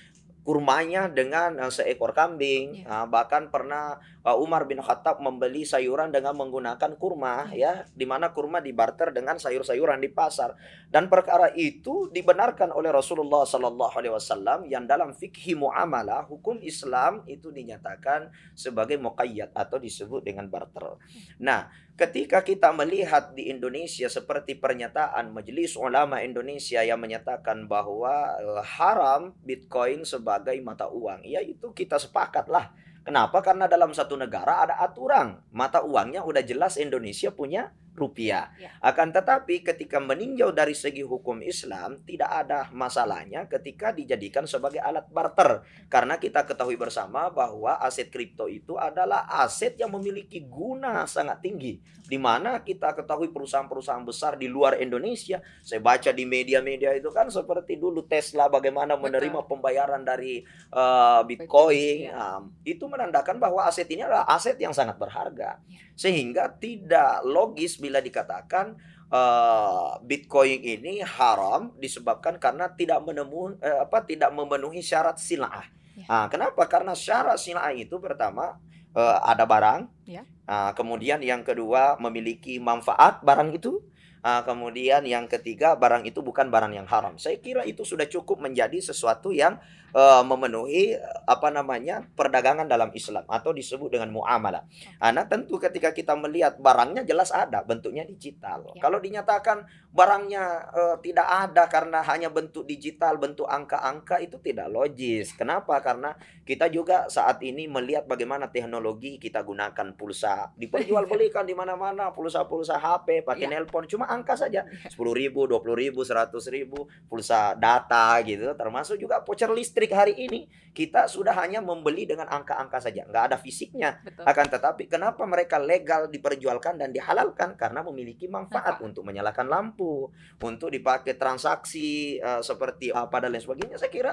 kurmanya 0.44 1.12
dengan 1.12 1.60
uh, 1.60 1.72
seekor 1.72 2.16
kambing. 2.16 2.84
Yeah. 2.84 3.04
Uh, 3.04 3.06
bahkan 3.12 3.52
pernah 3.54 4.00
uh, 4.26 4.38
Umar 4.40 4.66
bin 4.66 4.82
Khattab 4.82 5.22
membeli 5.22 5.68
sayuran 5.68 6.10
dengan 6.10 6.34
menggunakan 6.36 6.98
kurma 6.98 7.52
yeah. 7.54 7.86
ya, 7.86 7.92
di 7.94 8.06
mana 8.08 8.32
kurma 8.34 8.64
dibarter 8.64 9.14
dengan 9.14 9.38
sayur-sayuran 9.38 10.02
di 10.02 10.10
pasar. 10.10 10.56
Dan 10.90 11.12
perkara 11.12 11.54
itu 11.54 12.10
dibenarkan 12.10 12.74
oleh 12.74 12.90
Rasulullah 12.90 13.46
sallallahu 13.46 13.94
alaihi 13.94 14.14
wasallam 14.16 14.66
yang 14.66 14.90
dalam 14.90 15.14
fikih 15.14 15.60
muamalah 15.60 16.26
hukum 16.26 16.58
Islam 16.66 17.22
itu 17.30 17.54
dinyatakan 17.54 18.32
sebagai 18.58 18.98
muqayyad 18.98 19.54
atau 19.54 19.78
disebut 19.78 20.26
dengan 20.26 20.50
barter. 20.50 20.98
Nah, 21.44 21.70
ketika 22.00 22.40
kita 22.48 22.72
melihat 22.72 23.36
di 23.36 23.52
Indonesia 23.52 24.08
seperti 24.08 24.56
pernyataan 24.56 25.36
Majelis 25.36 25.76
Ulama 25.76 26.24
Indonesia 26.24 26.80
yang 26.80 27.04
menyatakan 27.04 27.68
bahwa 27.68 28.40
uh, 28.40 28.64
haram 28.64 29.36
Bitcoin 29.44 30.08
sebagai 30.08 30.56
mata 30.64 30.88
uang, 30.88 31.28
ya 31.28 31.44
itu 31.44 31.76
kita 31.76 32.00
sepakatlah. 32.00 32.72
Kenapa? 33.04 33.44
Karena 33.44 33.68
dalam 33.68 33.92
satu 33.92 34.16
negara 34.16 34.64
ada 34.64 34.80
aturan. 34.80 35.44
Mata 35.52 35.84
uangnya 35.84 36.24
udah 36.24 36.40
jelas 36.40 36.80
Indonesia 36.80 37.36
punya 37.36 37.76
rupiah. 38.00 38.56
Ya. 38.56 38.72
Akan 38.80 39.12
tetapi 39.12 39.68
ketika 39.68 40.00
meninjau 40.00 40.56
dari 40.56 40.72
segi 40.72 41.04
hukum 41.04 41.44
Islam 41.44 42.00
tidak 42.08 42.32
ada 42.32 42.72
masalahnya 42.72 43.44
ketika 43.52 43.92
dijadikan 43.92 44.48
sebagai 44.48 44.80
alat 44.80 45.12
barter. 45.12 45.68
Karena 45.92 46.16
kita 46.16 46.48
ketahui 46.48 46.80
bersama 46.80 47.28
bahwa 47.28 47.76
aset 47.84 48.08
kripto 48.08 48.48
itu 48.48 48.80
adalah 48.80 49.28
aset 49.44 49.76
yang 49.76 49.92
memiliki 49.92 50.40
guna 50.48 51.04
sangat 51.04 51.44
tinggi. 51.44 51.84
Di 52.08 52.16
mana 52.16 52.64
kita 52.64 52.96
ketahui 52.96 53.30
perusahaan-perusahaan 53.30 54.06
besar 54.06 54.40
di 54.40 54.48
luar 54.48 54.80
Indonesia, 54.80 55.44
saya 55.62 55.82
baca 55.84 56.10
di 56.10 56.24
media-media 56.24 56.96
itu 56.96 57.12
kan 57.12 57.28
seperti 57.30 57.76
dulu 57.76 58.06
Tesla 58.06 58.48
bagaimana 58.50 58.96
menerima 58.96 59.44
Betul. 59.44 59.50
pembayaran 59.50 60.02
dari 60.06 60.42
uh, 60.74 61.22
Bitcoin. 61.26 62.10
Betul, 62.10 62.14
ya. 62.14 62.38
um, 62.38 62.42
itu 62.62 62.86
menandakan 62.86 63.42
bahwa 63.42 63.66
aset 63.66 63.90
ini 63.90 64.06
adalah 64.06 64.30
aset 64.30 64.58
yang 64.62 64.74
sangat 64.74 65.02
berharga. 65.02 65.58
Ya. 65.66 65.82
Sehingga 65.98 66.54
tidak 66.54 67.26
logis 67.26 67.82
bila 67.82 67.89
dikatakan 67.98 68.78
uh, 69.10 69.98
Bitcoin 70.06 70.62
ini 70.62 71.02
haram 71.02 71.74
disebabkan 71.82 72.38
karena 72.38 72.70
tidak 72.78 73.02
menemukan 73.02 73.58
uh, 73.60 73.66
eh, 73.66 73.80
apa 73.84 74.06
tidak 74.06 74.30
memenuhi 74.30 74.86
syarat 74.86 75.18
silah. 75.18 75.66
Ya. 75.98 76.06
Nah, 76.06 76.26
kenapa? 76.30 76.64
Karena 76.70 76.94
syarat 76.94 77.42
silah 77.42 77.74
itu 77.74 77.98
pertama 77.98 78.62
uh, 78.94 79.18
ada 79.26 79.44
barang, 79.44 79.90
ya. 80.06 80.24
uh, 80.48 80.72
kemudian 80.78 81.20
yang 81.26 81.42
kedua 81.42 81.98
memiliki 82.00 82.62
manfaat 82.62 83.20
barang 83.26 83.50
itu, 83.58 83.82
uh, 84.24 84.42
kemudian 84.44 85.06
yang 85.08 85.26
ketiga 85.26 85.76
barang 85.80 86.08
itu 86.08 86.20
bukan 86.20 86.52
barang 86.52 86.74
yang 86.76 86.88
haram. 86.88 87.16
Saya 87.16 87.40
kira 87.40 87.64
itu 87.64 87.86
sudah 87.88 88.06
cukup 88.06 88.44
menjadi 88.44 88.80
sesuatu 88.80 89.32
yang 89.32 89.60
uh, 89.94 90.24
memenuhi 90.26 90.98
apa 91.26 91.50
namanya 91.54 92.06
perdagangan 92.14 92.66
dalam 92.66 92.90
Islam 92.94 93.26
atau 93.30 93.54
disebut 93.54 93.90
dengan 93.94 94.10
muamalah. 94.14 94.66
Nah, 95.02 95.26
tentu 95.26 95.58
ketika 95.62 95.94
kita 95.94 96.14
melihat 96.18 96.58
barangnya 96.58 97.06
jelas 97.06 97.30
ada 97.34 97.62
bentuknya 97.66 98.06
digital. 98.06 98.74
Ya. 98.74 98.82
Kalau 98.82 98.98
dinyatakan 99.02 99.66
barangnya 99.90 100.44
uh, 100.74 100.96
tidak 101.02 101.28
ada 101.28 101.64
karena 101.70 102.00
hanya 102.06 102.30
bentuk 102.30 102.66
digital, 102.66 103.18
bentuk 103.18 103.46
angka-angka 103.50 104.22
itu 104.22 104.38
tidak 104.42 104.70
logis. 104.70 105.34
Kenapa? 105.34 105.78
Karena 105.82 106.14
kita 106.46 106.66
juga 106.70 107.06
saat 107.10 107.42
ini 107.46 107.70
melihat 107.70 108.10
bagaimana 108.10 108.50
teknologi 108.50 109.22
kita 109.22 109.46
gunakan 109.46 109.94
pulsa 109.94 110.50
diperjualbelikan 110.58 111.46
di 111.46 111.54
mana-mana 111.54 112.10
pulsa-pulsa 112.10 112.82
HP 112.82 113.22
pakai 113.22 113.46
ya. 113.46 113.54
nelpon 113.54 113.86
cuma 113.86 114.09
angka 114.10 114.34
saja 114.34 114.66
iya. 114.66 114.90
sepuluh 114.90 115.14
ribu, 115.14 115.46
dua 115.46 115.62
puluh 115.62 115.78
ribu, 115.78 116.02
seratus 116.02 116.50
ribu 116.50 116.90
pulsa 117.06 117.54
data 117.54 118.18
gitu 118.26 118.50
termasuk 118.58 118.98
juga 118.98 119.22
voucher 119.22 119.54
listrik 119.54 119.94
hari 119.94 120.18
ini 120.18 120.50
kita 120.70 121.10
sudah 121.10 121.34
hanya 121.34 121.60
membeli 121.60 122.06
dengan 122.06 122.30
angka-angka 122.30 122.78
saja, 122.80 123.04
nggak 123.04 123.24
ada 123.34 123.38
fisiknya. 123.42 124.00
Betul. 124.06 124.24
Akan 124.24 124.48
tetapi 124.48 124.86
kenapa 124.86 125.26
mereka 125.26 125.58
legal 125.58 126.08
diperjualkan 126.08 126.78
dan 126.78 126.94
dihalalkan? 126.94 127.58
Karena 127.58 127.82
memiliki 127.84 128.30
manfaat 128.30 128.80
untuk 128.80 129.04
menyalakan 129.04 129.50
lampu, 129.50 130.08
untuk 130.40 130.70
dipakai 130.70 131.18
transaksi 131.18 132.22
uh, 132.22 132.40
seperti 132.40 132.94
apa 132.94 133.18
dan 133.18 133.34
lain 133.34 133.44
sebagainya. 133.44 133.76
Saya 133.82 133.92
kira 133.92 134.12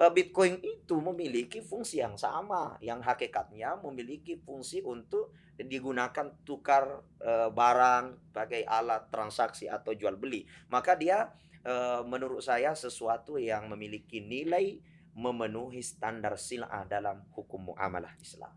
uh, 0.00 0.10
Bitcoin 0.10 0.58
itu 0.64 0.96
memiliki 0.98 1.60
fungsi 1.60 2.00
yang 2.00 2.16
sama, 2.16 2.80
yang 2.80 3.04
hakikatnya 3.04 3.78
memiliki 3.84 4.40
fungsi 4.40 4.80
untuk 4.82 5.36
digunakan 5.58 6.38
tukar 6.46 7.02
uh, 7.22 7.50
barang 7.50 8.30
sebagai 8.30 8.62
alat 8.62 9.10
transaksi 9.10 9.66
atau 9.66 9.90
jual 9.92 10.14
beli. 10.14 10.46
Maka 10.70 10.94
dia 10.94 11.28
menurut 12.08 12.40
saya 12.40 12.72
sesuatu 12.72 13.36
yang 13.36 13.68
memiliki 13.68 14.24
nilai 14.24 14.80
memenuhi 15.12 15.84
standar 15.84 16.40
sil'ah 16.40 16.88
dalam 16.88 17.28
hukum 17.36 17.74
muamalah 17.74 18.14
Islam. 18.22 18.54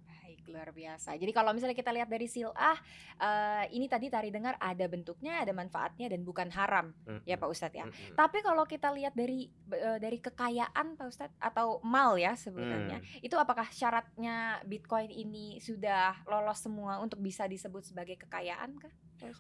Luar 0.52 0.70
biasa. 0.76 1.16
Jadi 1.16 1.32
kalau 1.32 1.56
misalnya 1.56 1.74
kita 1.74 1.92
lihat 1.96 2.12
dari 2.12 2.28
sil'ah, 2.28 2.78
uh, 3.18 3.64
ini 3.72 3.88
tadi 3.88 4.12
tari 4.12 4.30
dengar 4.30 4.60
ada 4.60 4.86
bentuknya, 4.86 5.42
ada 5.42 5.56
manfaatnya 5.56 6.12
dan 6.12 6.22
bukan 6.22 6.52
haram, 6.52 6.92
mm 6.92 7.08
-hmm. 7.08 7.20
ya 7.24 7.36
Pak 7.40 7.50
Ustadz 7.50 7.80
ya. 7.80 7.86
Mm 7.88 7.92
-hmm. 7.92 8.16
Tapi 8.20 8.38
kalau 8.44 8.64
kita 8.68 8.92
lihat 8.92 9.16
dari 9.16 9.48
uh, 9.72 9.98
dari 9.98 10.20
kekayaan 10.20 11.00
Pak 11.00 11.08
Ustadz 11.08 11.40
atau 11.40 11.80
mal 11.82 12.20
ya 12.20 12.36
sebenarnya, 12.36 13.00
mm. 13.00 13.26
itu 13.26 13.36
apakah 13.40 13.72
syaratnya 13.72 14.60
Bitcoin 14.68 15.10
ini 15.10 15.58
sudah 15.64 16.28
lolos 16.28 16.60
semua 16.60 17.00
untuk 17.00 17.24
bisa 17.24 17.48
disebut 17.48 17.88
sebagai 17.88 18.20
kekayaan 18.22 18.78
kah? 18.78 18.94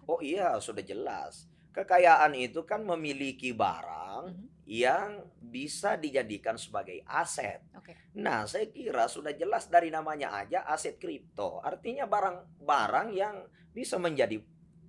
Oh 0.05 0.21
iya, 0.21 0.61
sudah 0.61 0.85
jelas 0.85 1.49
Kekayaan 1.71 2.35
itu 2.35 2.67
kan 2.67 2.83
memiliki 2.83 3.55
barang 3.55 4.23
mm 4.27 4.33
-hmm. 4.35 4.47
yang 4.67 5.23
bisa 5.39 5.95
dijadikan 5.95 6.59
sebagai 6.59 7.03
aset. 7.07 7.63
Okay. 7.75 7.95
Nah, 8.19 8.43
saya 8.47 8.67
kira 8.67 9.07
sudah 9.07 9.31
jelas 9.35 9.67
dari 9.71 9.91
namanya 9.91 10.35
aja 10.35 10.67
aset 10.67 10.99
kripto. 10.99 11.63
Artinya 11.63 12.07
barang-barang 12.07 13.07
yang 13.15 13.35
bisa 13.71 13.95
menjadi 13.95 14.39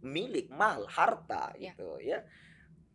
milik, 0.03 0.51
mal, 0.51 0.87
harta 0.91 1.55
yeah. 1.59 1.75
gitu 1.75 1.99
ya. 2.03 2.23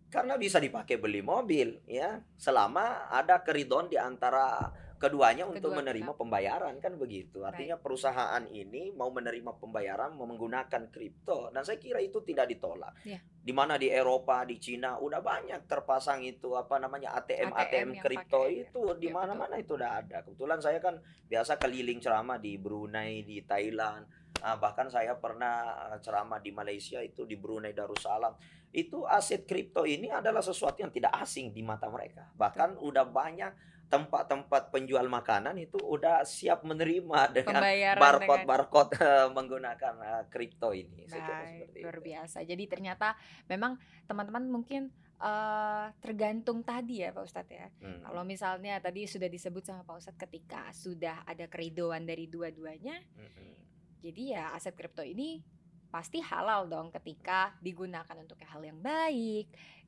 Karena 0.07 0.39
bisa 0.39 0.59
dipakai 0.59 0.95
beli 0.95 1.19
mobil 1.19 1.83
ya, 1.83 2.23
selama 2.39 3.11
ada 3.11 3.43
keridon 3.43 3.91
di 3.91 3.99
antara 3.99 4.71
keduanya 4.97 5.45
Kedua 5.45 5.55
untuk 5.57 5.71
menerima 5.77 6.11
pihak. 6.13 6.19
pembayaran 6.19 6.75
kan 6.81 6.93
begitu. 6.97 7.45
Artinya 7.45 7.77
Baik. 7.77 7.85
perusahaan 7.85 8.43
ini 8.49 8.91
mau 8.93 9.13
menerima 9.13 9.51
pembayaran 9.61 10.17
mau 10.17 10.25
menggunakan 10.25 10.89
kripto 10.89 11.53
dan 11.53 11.61
saya 11.61 11.77
kira 11.77 12.01
itu 12.01 12.21
tidak 12.25 12.49
ditolak. 12.49 12.97
Ya. 13.05 13.21
Di 13.21 13.55
mana 13.55 13.79
di 13.79 13.87
Eropa, 13.87 14.43
di 14.43 14.59
Cina 14.59 14.99
udah 14.99 15.23
banyak 15.23 15.69
terpasang 15.69 16.25
itu 16.25 16.57
apa 16.57 16.81
namanya 16.81 17.15
ATM 17.15 17.53
ATM, 17.55 17.89
kripto 18.03 18.49
itu 18.51 18.81
di 18.99 19.07
mana-mana 19.07 19.55
itu 19.55 19.77
udah 19.77 20.03
ada. 20.03 20.25
Kebetulan 20.25 20.59
saya 20.59 20.81
kan 20.83 20.99
biasa 21.29 21.55
keliling 21.55 22.03
ceramah 22.03 22.41
di 22.41 22.59
Brunei, 22.59 23.23
di 23.23 23.39
Thailand, 23.47 24.03
uh, 24.41 24.57
bahkan 24.57 24.89
saya 24.91 25.17
pernah 25.17 25.73
ceramah 26.01 26.41
di 26.41 26.51
Malaysia 26.53 27.01
itu 27.01 27.25
di 27.25 27.37
Brunei 27.37 27.73
Darussalam 27.73 28.35
itu 28.75 29.07
aset 29.07 29.47
kripto 29.47 29.87
ini 29.87 30.11
adalah 30.11 30.43
sesuatu 30.43 30.83
yang 30.83 30.91
tidak 30.91 31.15
asing 31.23 31.55
di 31.55 31.63
mata 31.63 31.87
mereka 31.87 32.27
bahkan 32.35 32.75
udah 32.77 33.07
banyak 33.07 33.51
tempat-tempat 33.87 34.67
penjual 34.67 35.07
makanan 35.07 35.55
itu 35.55 35.79
udah 35.79 36.27
siap 36.27 36.67
menerima 36.67 37.19
dengan 37.35 37.63
barcode 37.95 38.43
dengan... 38.43 38.47
barcode 38.47 38.91
uh, 38.99 39.27
menggunakan 39.31 39.93
uh, 40.03 40.23
kripto 40.27 40.75
ini. 40.75 41.07
Baik, 41.07 41.79
luar 41.79 41.99
biasa. 42.03 42.43
Jadi 42.43 42.63
ternyata 42.67 43.15
memang 43.47 43.79
teman-teman 44.03 44.43
mungkin 44.51 44.91
uh, 45.23 45.87
tergantung 46.03 46.61
tadi 46.67 47.03
ya 47.03 47.15
Pak 47.15 47.23
Ustadz 47.23 47.53
ya. 47.55 47.67
Hmm. 47.79 48.03
Kalau 48.03 48.23
misalnya 48.27 48.75
tadi 48.83 49.07
sudah 49.07 49.31
disebut 49.31 49.63
sama 49.63 49.87
Pak 49.87 49.97
Ustadz 50.03 50.19
ketika 50.19 50.67
sudah 50.75 51.23
ada 51.23 51.47
keridoan 51.47 52.03
dari 52.03 52.27
dua-duanya, 52.27 52.99
hmm. 52.99 53.55
jadi 54.03 54.21
ya 54.35 54.43
aset 54.51 54.75
kripto 54.75 55.01
ini 55.01 55.39
pasti 55.87 56.19
halal 56.19 56.67
dong 56.67 56.91
ketika 56.91 57.55
digunakan 57.63 58.15
untuk 58.19 58.37
hal 58.43 58.59
yang 58.59 58.77
baik, 58.83 59.47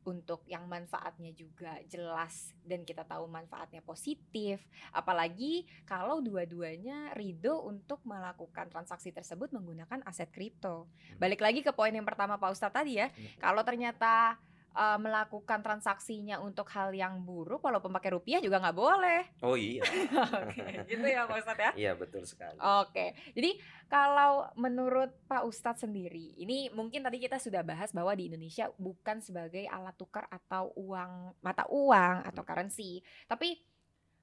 untuk 0.09 0.41
yang 0.49 0.65
manfaatnya 0.65 1.29
juga 1.37 1.77
jelas 1.85 2.57
dan 2.65 2.81
kita 2.81 3.05
tahu 3.05 3.29
manfaatnya 3.29 3.85
positif 3.85 4.65
apalagi 4.89 5.69
kalau 5.85 6.17
dua-duanya 6.19 7.13
ridho 7.13 7.61
untuk 7.69 8.01
melakukan 8.01 8.67
transaksi 8.73 9.13
tersebut 9.13 9.53
menggunakan 9.53 10.01
aset 10.09 10.33
kripto 10.33 10.89
hmm. 10.89 11.21
balik 11.21 11.45
lagi 11.45 11.61
ke 11.61 11.69
poin 11.69 11.93
yang 11.93 12.05
pertama 12.05 12.41
Pak 12.41 12.49
Ustadz 12.57 12.75
tadi 12.81 12.97
ya 12.97 13.13
hmm. 13.13 13.37
kalau 13.37 13.61
ternyata 13.61 14.41
uh, 14.75 14.97
melakukan 15.01 15.61
transaksinya 15.61 16.41
untuk 16.41 16.69
hal 16.73 16.93
yang 16.93 17.21
buruk 17.23 17.63
walaupun 17.63 17.89
pakai 17.93 18.13
rupiah 18.13 18.39
juga 18.41 18.61
nggak 18.61 18.77
boleh. 18.77 19.21
Oh 19.41 19.57
iya. 19.57 19.85
Oke, 20.43 20.85
gitu 20.85 21.05
ya 21.05 21.25
Pak 21.25 21.37
Ustadz 21.41 21.63
ya? 21.63 21.71
Iya 21.73 21.91
betul 21.97 22.23
sekali. 22.25 22.57
Oke, 22.59 23.15
jadi 23.33 23.57
kalau 23.89 24.49
menurut 24.53 25.09
Pak 25.25 25.49
Ustadz 25.49 25.81
sendiri, 25.81 26.37
ini 26.37 26.69
mungkin 26.69 27.01
tadi 27.01 27.17
kita 27.17 27.41
sudah 27.41 27.65
bahas 27.65 27.89
bahwa 27.89 28.13
di 28.13 28.29
Indonesia 28.29 28.69
bukan 28.77 29.23
sebagai 29.23 29.65
alat 29.65 29.97
tukar 29.97 30.29
atau 30.29 30.69
uang 30.77 31.33
mata 31.41 31.65
uang 31.69 32.27
atau 32.27 32.41
hmm. 32.45 32.49
currency, 32.49 33.01
tapi 33.25 33.57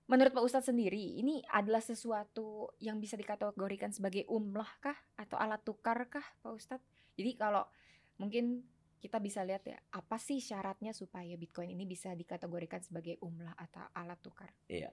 menurut 0.07 0.31
Pak 0.31 0.45
Ustadz 0.47 0.71
sendiri, 0.71 1.19
ini 1.19 1.43
adalah 1.51 1.83
sesuatu 1.83 2.71
yang 2.79 3.03
bisa 3.03 3.19
dikategorikan 3.19 3.91
sebagai 3.91 4.23
umlah 4.31 4.71
kah 4.79 4.95
atau 5.19 5.35
alat 5.35 5.63
tukar 5.67 6.07
kah 6.07 6.25
Pak 6.47 6.53
Ustadz? 6.55 6.87
Jadi 7.19 7.35
kalau 7.35 7.67
mungkin 8.23 8.63
kita 9.07 9.23
bisa 9.23 9.47
lihat 9.47 9.63
ya 9.63 9.79
apa 9.95 10.19
sih 10.19 10.43
syaratnya 10.43 10.91
supaya 10.91 11.39
Bitcoin 11.39 11.71
ini 11.71 11.87
bisa 11.87 12.11
dikategorikan 12.19 12.83
sebagai 12.83 13.23
umlah 13.23 13.55
atau 13.55 13.87
alat 13.95 14.19
tukar? 14.19 14.51
Iya. 14.67 14.91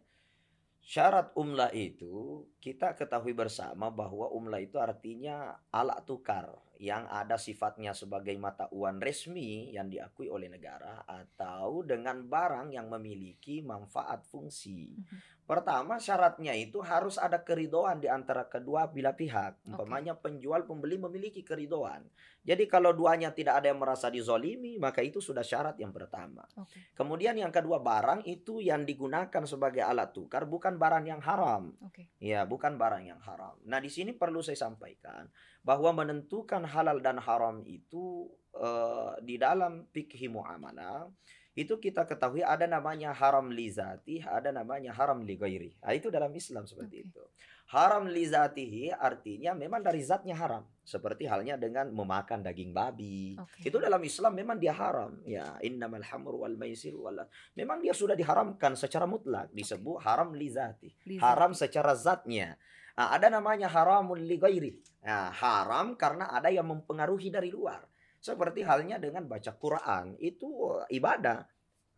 Syarat 0.83 1.33
umlah 1.33 1.73
itu 1.73 2.45
kita 2.61 2.93
ketahui 2.93 3.33
bersama 3.33 3.89
bahwa 3.89 4.29
umlah 4.29 4.61
itu 4.61 4.77
artinya 4.77 5.57
alat 5.73 6.05
tukar 6.05 6.53
yang 6.83 7.07
ada 7.07 7.39
sifatnya 7.39 7.95
sebagai 7.95 8.35
mata 8.35 8.67
uang 8.75 8.99
resmi 8.99 9.71
yang 9.71 9.87
diakui 9.87 10.27
oleh 10.27 10.51
negara 10.51 11.07
atau 11.07 11.79
dengan 11.87 12.27
barang 12.27 12.75
yang 12.75 12.91
memiliki 12.91 13.63
manfaat 13.63 14.27
fungsi. 14.27 14.91
Mhm. 14.91 15.17
Pertama 15.43 15.99
syaratnya 15.99 16.55
itu 16.55 16.79
harus 16.83 17.19
ada 17.19 17.43
keridoan 17.43 17.99
di 17.99 18.07
antara 18.07 18.47
kedua 18.47 18.87
bila 18.87 19.11
pihak. 19.11 19.63
Umpamanya 19.67 20.15
okay. 20.15 20.23
penjual 20.27 20.63
pembeli 20.63 20.95
memiliki 20.95 21.43
keridoan. 21.43 22.03
Jadi 22.43 22.63
kalau 22.67 22.95
duanya 22.95 23.31
tidak 23.31 23.63
ada 23.63 23.71
yang 23.71 23.79
merasa 23.79 24.07
dizolimi 24.07 24.79
maka 24.79 25.03
itu 25.03 25.19
sudah 25.19 25.43
syarat 25.43 25.79
yang 25.79 25.91
pertama. 25.91 26.47
Okay. 26.51 26.95
Kemudian 26.95 27.35
yang 27.35 27.51
kedua 27.51 27.79
barang 27.79 28.23
itu 28.27 28.63
yang 28.63 28.87
digunakan 28.87 29.43
sebagai 29.47 29.83
alat 29.83 30.15
tukar 30.15 30.47
bukan 30.47 30.79
barang 30.79 31.11
yang 31.11 31.19
haram. 31.23 31.75
Okay. 31.91 32.11
Ya 32.23 32.43
bukan 32.47 32.75
barang 32.79 33.03
yang 33.03 33.19
haram. 33.23 33.55
Nah 33.67 33.83
di 33.83 33.91
sini 33.91 34.15
perlu 34.15 34.39
saya 34.39 34.59
sampaikan 34.59 35.27
bahwa 35.63 36.03
menentukan 36.03 36.67
halal 36.67 36.99
dan 36.99 37.17
haram 37.17 37.63
itu 37.63 38.27
uh, 38.53 39.15
di 39.23 39.39
dalam 39.39 39.87
fikih 39.89 40.27
muamalah 40.27 41.07
itu 41.53 41.77
kita 41.77 42.09
ketahui 42.09 42.41
ada 42.41 42.65
namanya 42.65 43.13
haram 43.13 43.53
lizati, 43.53 44.25
ada 44.25 44.49
namanya 44.49 44.89
haram 44.89 45.21
ligairi. 45.21 45.77
Nah, 45.85 45.93
itu 45.93 46.09
dalam 46.09 46.33
Islam 46.33 46.65
seperti 46.65 46.95
okay. 46.97 47.09
itu. 47.13 47.23
Haram 47.69 48.09
lizatihi 48.09 48.89
artinya 48.89 49.53
memang 49.53 49.85
dari 49.85 50.01
zatnya 50.01 50.33
haram. 50.33 50.65
Seperti 50.81 51.29
halnya 51.29 51.53
dengan 51.53 51.93
memakan 51.93 52.41
daging 52.41 52.73
babi. 52.73 53.37
Okay. 53.37 53.69
Itu 53.69 53.77
dalam 53.77 54.01
Islam 54.01 54.33
memang 54.33 54.57
dia 54.57 54.73
haram. 54.73 55.13
Ya, 55.29 55.45
innamal 55.61 56.01
hamru 56.01 56.41
wal 56.41 56.57
maisir 56.57 56.97
wal 56.97 57.21
Memang 57.53 57.85
dia 57.85 57.93
sudah 57.93 58.17
diharamkan 58.17 58.73
secara 58.73 59.05
mutlak 59.05 59.53
disebut 59.53 60.01
haram 60.01 60.33
lizati. 60.33 60.89
Haram 61.21 61.53
secara 61.53 61.93
zatnya. 61.93 62.57
Nah, 62.97 63.13
ada 63.13 63.29
namanya 63.29 63.69
haramul 63.69 64.17
ligairi. 64.17 64.81
Nah, 65.03 65.29
haram 65.35 65.99
karena 65.99 66.31
ada 66.31 66.47
yang 66.47 66.67
mempengaruhi 66.67 67.27
dari 67.27 67.51
luar. 67.51 67.83
Seperti 68.23 68.63
halnya 68.63 68.95
dengan 68.95 69.27
baca 69.27 69.51
Quran, 69.51 70.15
itu 70.23 70.79
ibadah 70.87 71.43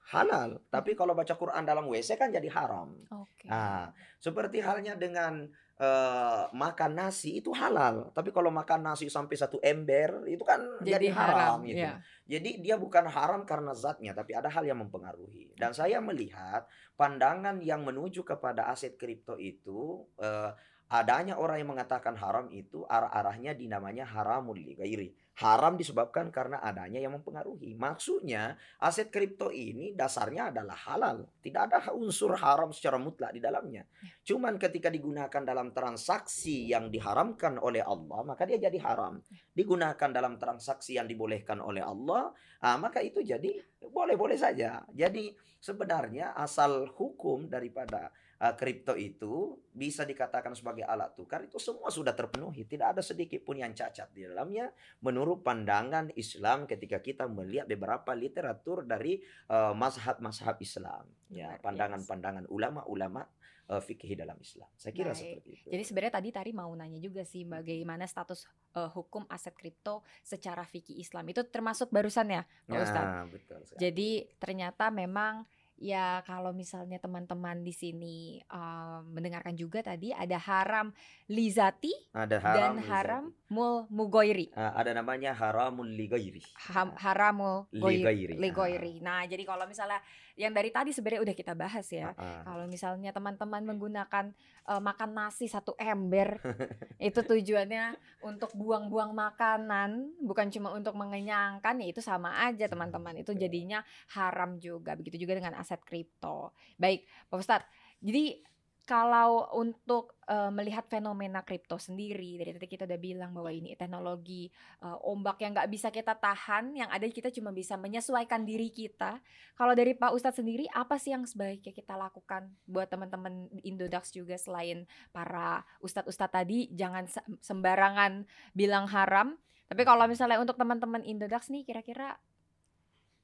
halal. 0.09 0.61
Tapi 0.69 0.97
kalau 0.97 1.13
baca 1.17 1.33
Quran 1.33 1.65
dalam 1.65 1.85
WC 1.89 2.17
kan 2.17 2.33
jadi 2.33 2.49
haram. 2.49 2.93
Okay. 3.05 3.49
Nah, 3.49 3.93
seperti 4.17 4.61
halnya 4.61 4.97
dengan 4.97 5.45
uh, 5.81 6.49
makan 6.53 6.91
nasi 6.97 7.41
itu 7.41 7.49
halal. 7.53 8.13
Tapi 8.13 8.29
kalau 8.29 8.53
makan 8.53 8.85
nasi 8.85 9.09
sampai 9.09 9.35
satu 9.37 9.57
ember 9.61 10.25
itu 10.29 10.41
kan 10.45 10.61
jadi, 10.81 10.97
jadi 10.97 11.07
haram, 11.13 11.37
haram 11.37 11.57
gitu. 11.65 11.85
Yeah. 11.85 11.97
Jadi 12.25 12.49
dia 12.61 12.75
bukan 12.77 13.05
haram 13.09 13.45
karena 13.45 13.73
zatnya, 13.73 14.13
tapi 14.13 14.33
ada 14.37 14.49
hal 14.49 14.65
yang 14.65 14.81
mempengaruhi. 14.81 15.53
Dan 15.57 15.73
saya 15.73 16.01
melihat 16.01 16.65
pandangan 16.97 17.61
yang 17.61 17.85
menuju 17.85 18.25
kepada 18.25 18.69
aset 18.69 18.97
kripto 18.97 19.37
itu 19.37 20.05
uh, 20.21 20.53
adanya 20.89 21.37
orang 21.39 21.61
yang 21.61 21.69
mengatakan 21.75 22.15
haram 22.17 22.49
itu 22.53 22.85
arah-arahnya 22.85 23.57
dinamanya 23.57 24.05
haramul 24.05 24.57
gairi 24.57 25.13
haram 25.35 25.75
disebabkan 25.75 26.31
karena 26.31 26.63
adanya 26.63 27.03
yang 27.03 27.19
mempengaruhi. 27.19 27.75
Maksudnya 27.75 28.55
aset 28.79 29.11
kripto 29.11 29.51
ini 29.51 29.91
dasarnya 29.91 30.51
adalah 30.51 30.75
halal. 30.87 31.27
Tidak 31.43 31.61
ada 31.71 31.91
unsur 31.91 32.39
haram 32.39 32.71
secara 32.71 32.95
mutlak 32.95 33.35
di 33.35 33.43
dalamnya. 33.43 33.83
Ya. 33.83 34.33
Cuman 34.33 34.55
ketika 34.55 34.87
digunakan 34.87 35.43
dalam 35.43 35.75
transaksi 35.75 36.71
yang 36.71 36.87
diharamkan 36.87 37.59
oleh 37.59 37.83
Allah, 37.83 38.23
maka 38.23 38.47
dia 38.47 38.55
jadi 38.55 38.79
haram. 38.79 39.19
Ya. 39.27 39.43
Digunakan 39.51 40.09
dalam 40.15 40.39
transaksi 40.39 40.95
yang 40.95 41.07
dibolehkan 41.11 41.59
oleh 41.59 41.83
Allah, 41.83 42.31
ah, 42.63 42.79
maka 42.79 43.03
itu 43.03 43.19
jadi 43.19 43.59
boleh-boleh 43.83 44.39
saja. 44.39 44.87
Jadi 44.95 45.35
sebenarnya 45.59 46.31
asal 46.39 46.87
hukum 46.95 47.51
daripada 47.51 48.07
Eh, 48.35 48.51
kripto 48.59 48.99
itu 48.99 49.63
bisa 49.71 50.03
dikatakan 50.03 50.51
sebagai 50.51 50.83
alat 50.83 51.15
tukar 51.15 51.47
itu 51.47 51.55
semua 51.55 51.87
sudah 51.87 52.11
terpenuhi 52.11 52.67
tidak 52.67 52.91
ada 52.91 52.99
sedikit 52.99 53.39
pun 53.47 53.55
yang 53.55 53.71
cacat 53.71 54.11
di 54.11 54.27
dalamnya 54.27 54.75
menurut 55.07 55.39
pandangan 55.39 56.11
Islam 56.19 56.67
ketika 56.67 56.99
kita 56.99 57.31
melihat 57.31 57.63
beberapa 57.63 58.11
literatur 58.11 58.83
dari 58.83 59.23
uh, 59.47 59.71
mazhab-mazhab 59.71 60.59
Islam 60.59 61.07
ya 61.31 61.55
pandangan-pandangan 61.63 62.51
ulama-ulama 62.51 63.23
uh, 63.71 63.79
fikih 63.79 64.19
dalam 64.19 64.35
Islam. 64.43 64.67
Saya 64.75 64.91
kira 64.91 65.15
Baik. 65.15 65.19
seperti 65.19 65.49
itu. 65.55 65.67
Jadi 65.71 65.83
sebenarnya 65.87 66.13
tadi 66.19 66.29
Tari 66.35 66.51
mau 66.51 66.71
nanya 66.75 66.99
juga 66.99 67.23
sih 67.23 67.47
bagaimana 67.47 68.03
status 68.03 68.51
uh, 68.75 68.91
hukum 68.91 69.23
aset 69.31 69.55
kripto 69.55 70.03
secara 70.21 70.67
fikih 70.67 70.99
Islam. 70.99 71.23
Itu 71.31 71.47
termasuk 71.47 71.87
barusan 71.87 72.35
ya, 72.35 72.43
Pak 72.67 72.83
nah, 72.91 73.23
Betul 73.31 73.63
Jadi 73.79 74.27
ternyata 74.37 74.91
memang 74.91 75.47
ya 75.75 76.23
kalau 76.23 76.55
misalnya 76.55 76.97
teman-teman 77.03 77.61
di 77.61 77.75
sini 77.75 78.39
uh, 78.47 79.03
mendengarkan 79.11 79.55
juga 79.59 79.83
tadi 79.83 80.15
ada 80.15 80.39
haram 80.39 80.95
lizati 81.27 81.91
ada 82.15 82.39
haram 82.39 82.55
dan 82.55 82.73
haram 82.87 83.23
mul 83.51 83.85
mugoiri. 83.91 84.51
Uh, 84.55 84.71
ada 84.75 84.95
namanya 84.95 85.35
haramul 85.35 85.87
ligoiri. 85.87 86.43
Ha 86.71 86.87
haramul 86.99 87.67
ligoiri. 87.75 88.39
Ligoiri. 88.39 88.93
Nah 89.03 89.27
jadi 89.27 89.43
kalau 89.43 89.67
misalnya 89.67 89.99
yang 90.35 90.51
dari 90.51 90.67
tadi 90.67 90.91
sebenarnya 90.91 91.23
udah 91.23 91.35
kita 91.35 91.53
bahas 91.55 91.87
ya. 91.87 92.11
Uh 92.11 92.19
-uh. 92.19 92.41
Kalau 92.43 92.65
misalnya 92.67 93.15
teman-teman 93.15 93.63
menggunakan 93.63 94.35
uh, 94.67 94.83
makan 94.83 95.09
nasi 95.15 95.47
satu 95.47 95.75
ember, 95.79 96.39
itu 96.99 97.19
tujuannya 97.23 97.95
untuk 98.19 98.51
buang-buang 98.51 99.15
makanan, 99.15 100.19
bukan 100.19 100.51
cuma 100.51 100.75
untuk 100.75 100.93
mengenyangkan, 100.99 101.79
ya 101.79 101.87
itu 101.87 102.03
sama 102.03 102.43
aja 102.43 102.67
teman-teman. 102.67 103.15
Itu 103.15 103.31
jadinya 103.31 103.79
haram 104.11 104.59
juga. 104.59 104.99
Begitu 104.99 105.23
juga 105.23 105.39
dengan 105.39 105.55
aset 105.55 105.79
kripto. 105.87 106.51
Baik, 106.75 107.07
Pak 107.31 107.39
Ustadz. 107.39 107.69
Jadi 108.03 108.54
kalau 108.85 109.49
untuk 109.57 110.13
uh, 110.29 110.53
melihat 110.53 110.85
fenomena 110.85 111.41
kripto 111.41 111.81
sendiri 111.81 112.37
dari 112.37 112.53
tadi 112.53 112.69
kita 112.69 112.85
udah 112.85 113.01
bilang 113.01 113.33
bahwa 113.33 113.49
ini 113.49 113.73
teknologi 113.73 114.45
uh, 114.85 115.01
ombak 115.01 115.41
yang 115.41 115.57
nggak 115.57 115.73
bisa 115.73 115.89
kita 115.89 116.13
tahan 116.13 116.69
yang 116.77 116.89
ada 116.93 117.09
kita 117.09 117.33
cuma 117.33 117.49
bisa 117.49 117.81
menyesuaikan 117.81 118.45
diri 118.45 118.69
kita. 118.69 119.17
Kalau 119.57 119.73
dari 119.73 119.97
Pak 119.97 120.13
Ustadz 120.13 120.37
sendiri 120.37 120.69
apa 120.69 121.01
sih 121.01 121.17
yang 121.17 121.25
sebaiknya 121.25 121.73
kita 121.73 121.97
lakukan 121.97 122.53
buat 122.69 122.85
teman-teman 122.85 123.49
Indodax 123.65 124.13
juga 124.13 124.37
selain 124.37 124.85
para 125.09 125.65
ustadz-ustadz 125.81 126.37
tadi? 126.37 126.69
Jangan 126.69 127.09
sembarangan 127.41 128.29
bilang 128.53 128.85
haram. 128.85 129.33
Tapi 129.65 129.81
kalau 129.81 130.05
misalnya 130.05 130.37
untuk 130.37 130.61
teman-teman 130.61 131.01
Indodax 131.01 131.49
nih 131.49 131.65
kira-kira 131.65 132.21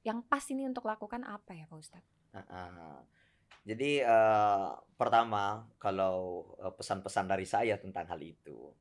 yang 0.02 0.26
pas 0.26 0.42
ini 0.50 0.66
untuk 0.66 0.90
lakukan 0.90 1.22
apa 1.22 1.54
ya 1.54 1.70
Pak 1.70 1.78
Ustadz? 1.78 2.10
Uh, 2.34 2.42
uh 2.50 3.21
jadi 3.62 4.02
uh, 4.02 4.74
pertama 4.98 5.70
kalau 5.78 6.50
uh, 6.58 6.74
pesan-pesan 6.74 7.30
dari 7.30 7.46
saya 7.46 7.78
tentang 7.78 8.10
hal 8.10 8.18
itu, 8.18 8.74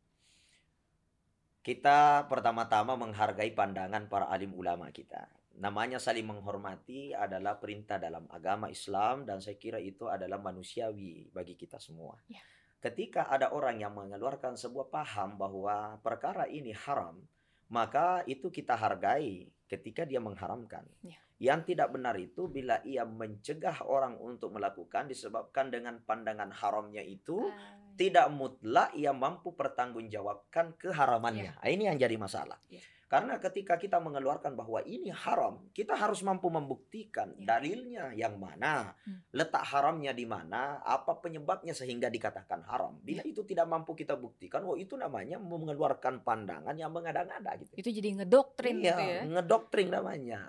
kita 1.61 2.25
pertama-tama 2.25 2.97
menghargai 2.97 3.53
pandangan 3.53 4.09
para 4.09 4.25
alim 4.33 4.57
ulama 4.57 4.89
kita. 4.89 5.29
Namanya 5.61 6.01
saling 6.01 6.25
menghormati 6.25 7.13
adalah 7.13 7.61
perintah 7.61 8.01
dalam 8.01 8.25
agama 8.33 8.73
Islam 8.73 9.29
dan 9.29 9.37
saya 9.37 9.61
kira 9.61 9.77
itu 9.77 10.09
adalah 10.09 10.41
manusiawi 10.41 11.29
bagi 11.29 11.53
kita 11.53 11.77
semua. 11.77 12.17
Ya. 12.25 12.41
Ketika 12.81 13.29
ada 13.29 13.53
orang 13.53 13.77
yang 13.77 13.93
mengeluarkan 13.93 14.57
sebuah 14.57 14.89
paham 14.89 15.37
bahwa 15.37 16.01
perkara 16.01 16.49
ini 16.49 16.73
haram, 16.73 17.21
maka 17.69 18.25
itu 18.25 18.49
kita 18.49 18.73
hargai 18.73 19.45
ketika 19.71 20.03
dia 20.03 20.19
mengharamkan. 20.19 20.83
Ya. 20.99 21.15
Yang 21.39 21.73
tidak 21.73 21.95
benar 21.95 22.19
itu 22.19 22.51
bila 22.51 22.83
ia 22.83 23.07
mencegah 23.07 23.87
orang 23.87 24.19
untuk 24.19 24.51
melakukan 24.51 25.07
disebabkan 25.07 25.71
dengan 25.71 26.03
pandangan 26.03 26.51
haramnya 26.51 27.01
itu 27.01 27.47
uh, 27.47 27.95
tidak 27.95 28.27
mutlak 28.35 28.91
ia 28.99 29.15
mampu 29.15 29.55
pertanggungjawabkan 29.55 30.75
keharamannya. 30.75 31.55
Yeah. 31.55 31.63
Nah, 31.63 31.69
ini 31.71 31.83
yang 31.87 31.97
jadi 31.97 32.15
masalah. 32.19 32.59
Yeah. 32.67 32.83
Karena 33.11 33.35
ketika 33.43 33.75
kita 33.75 33.99
mengeluarkan 33.99 34.55
bahwa 34.55 34.79
ini 34.87 35.11
haram, 35.11 35.67
kita 35.75 35.99
harus 35.99 36.23
mampu 36.23 36.47
membuktikan 36.47 37.35
ya. 37.35 37.43
dalilnya 37.43 38.15
yang 38.15 38.39
mana, 38.39 38.95
hmm. 39.03 39.35
letak 39.35 39.67
haramnya 39.67 40.15
di 40.15 40.23
mana, 40.23 40.79
apa 40.79 41.19
penyebabnya 41.19 41.75
sehingga 41.75 42.07
dikatakan 42.07 42.63
haram. 42.63 43.03
Bila 43.03 43.27
ya. 43.27 43.35
itu 43.35 43.43
tidak 43.43 43.67
mampu 43.67 43.99
kita 43.99 44.15
buktikan, 44.15 44.63
oh 44.63 44.79
itu 44.79 44.95
namanya 44.95 45.43
mengeluarkan 45.43 46.23
pandangan 46.23 46.71
yang 46.71 46.87
mengada-ngada 46.95 47.59
gitu. 47.59 47.83
Itu 47.83 47.91
jadi 47.91 48.23
ngedoktrin 48.23 48.79
iya, 48.79 48.95
gitu 48.95 49.03
ya. 49.03 49.21
ngedoktrin 49.27 49.89
namanya. 49.91 50.39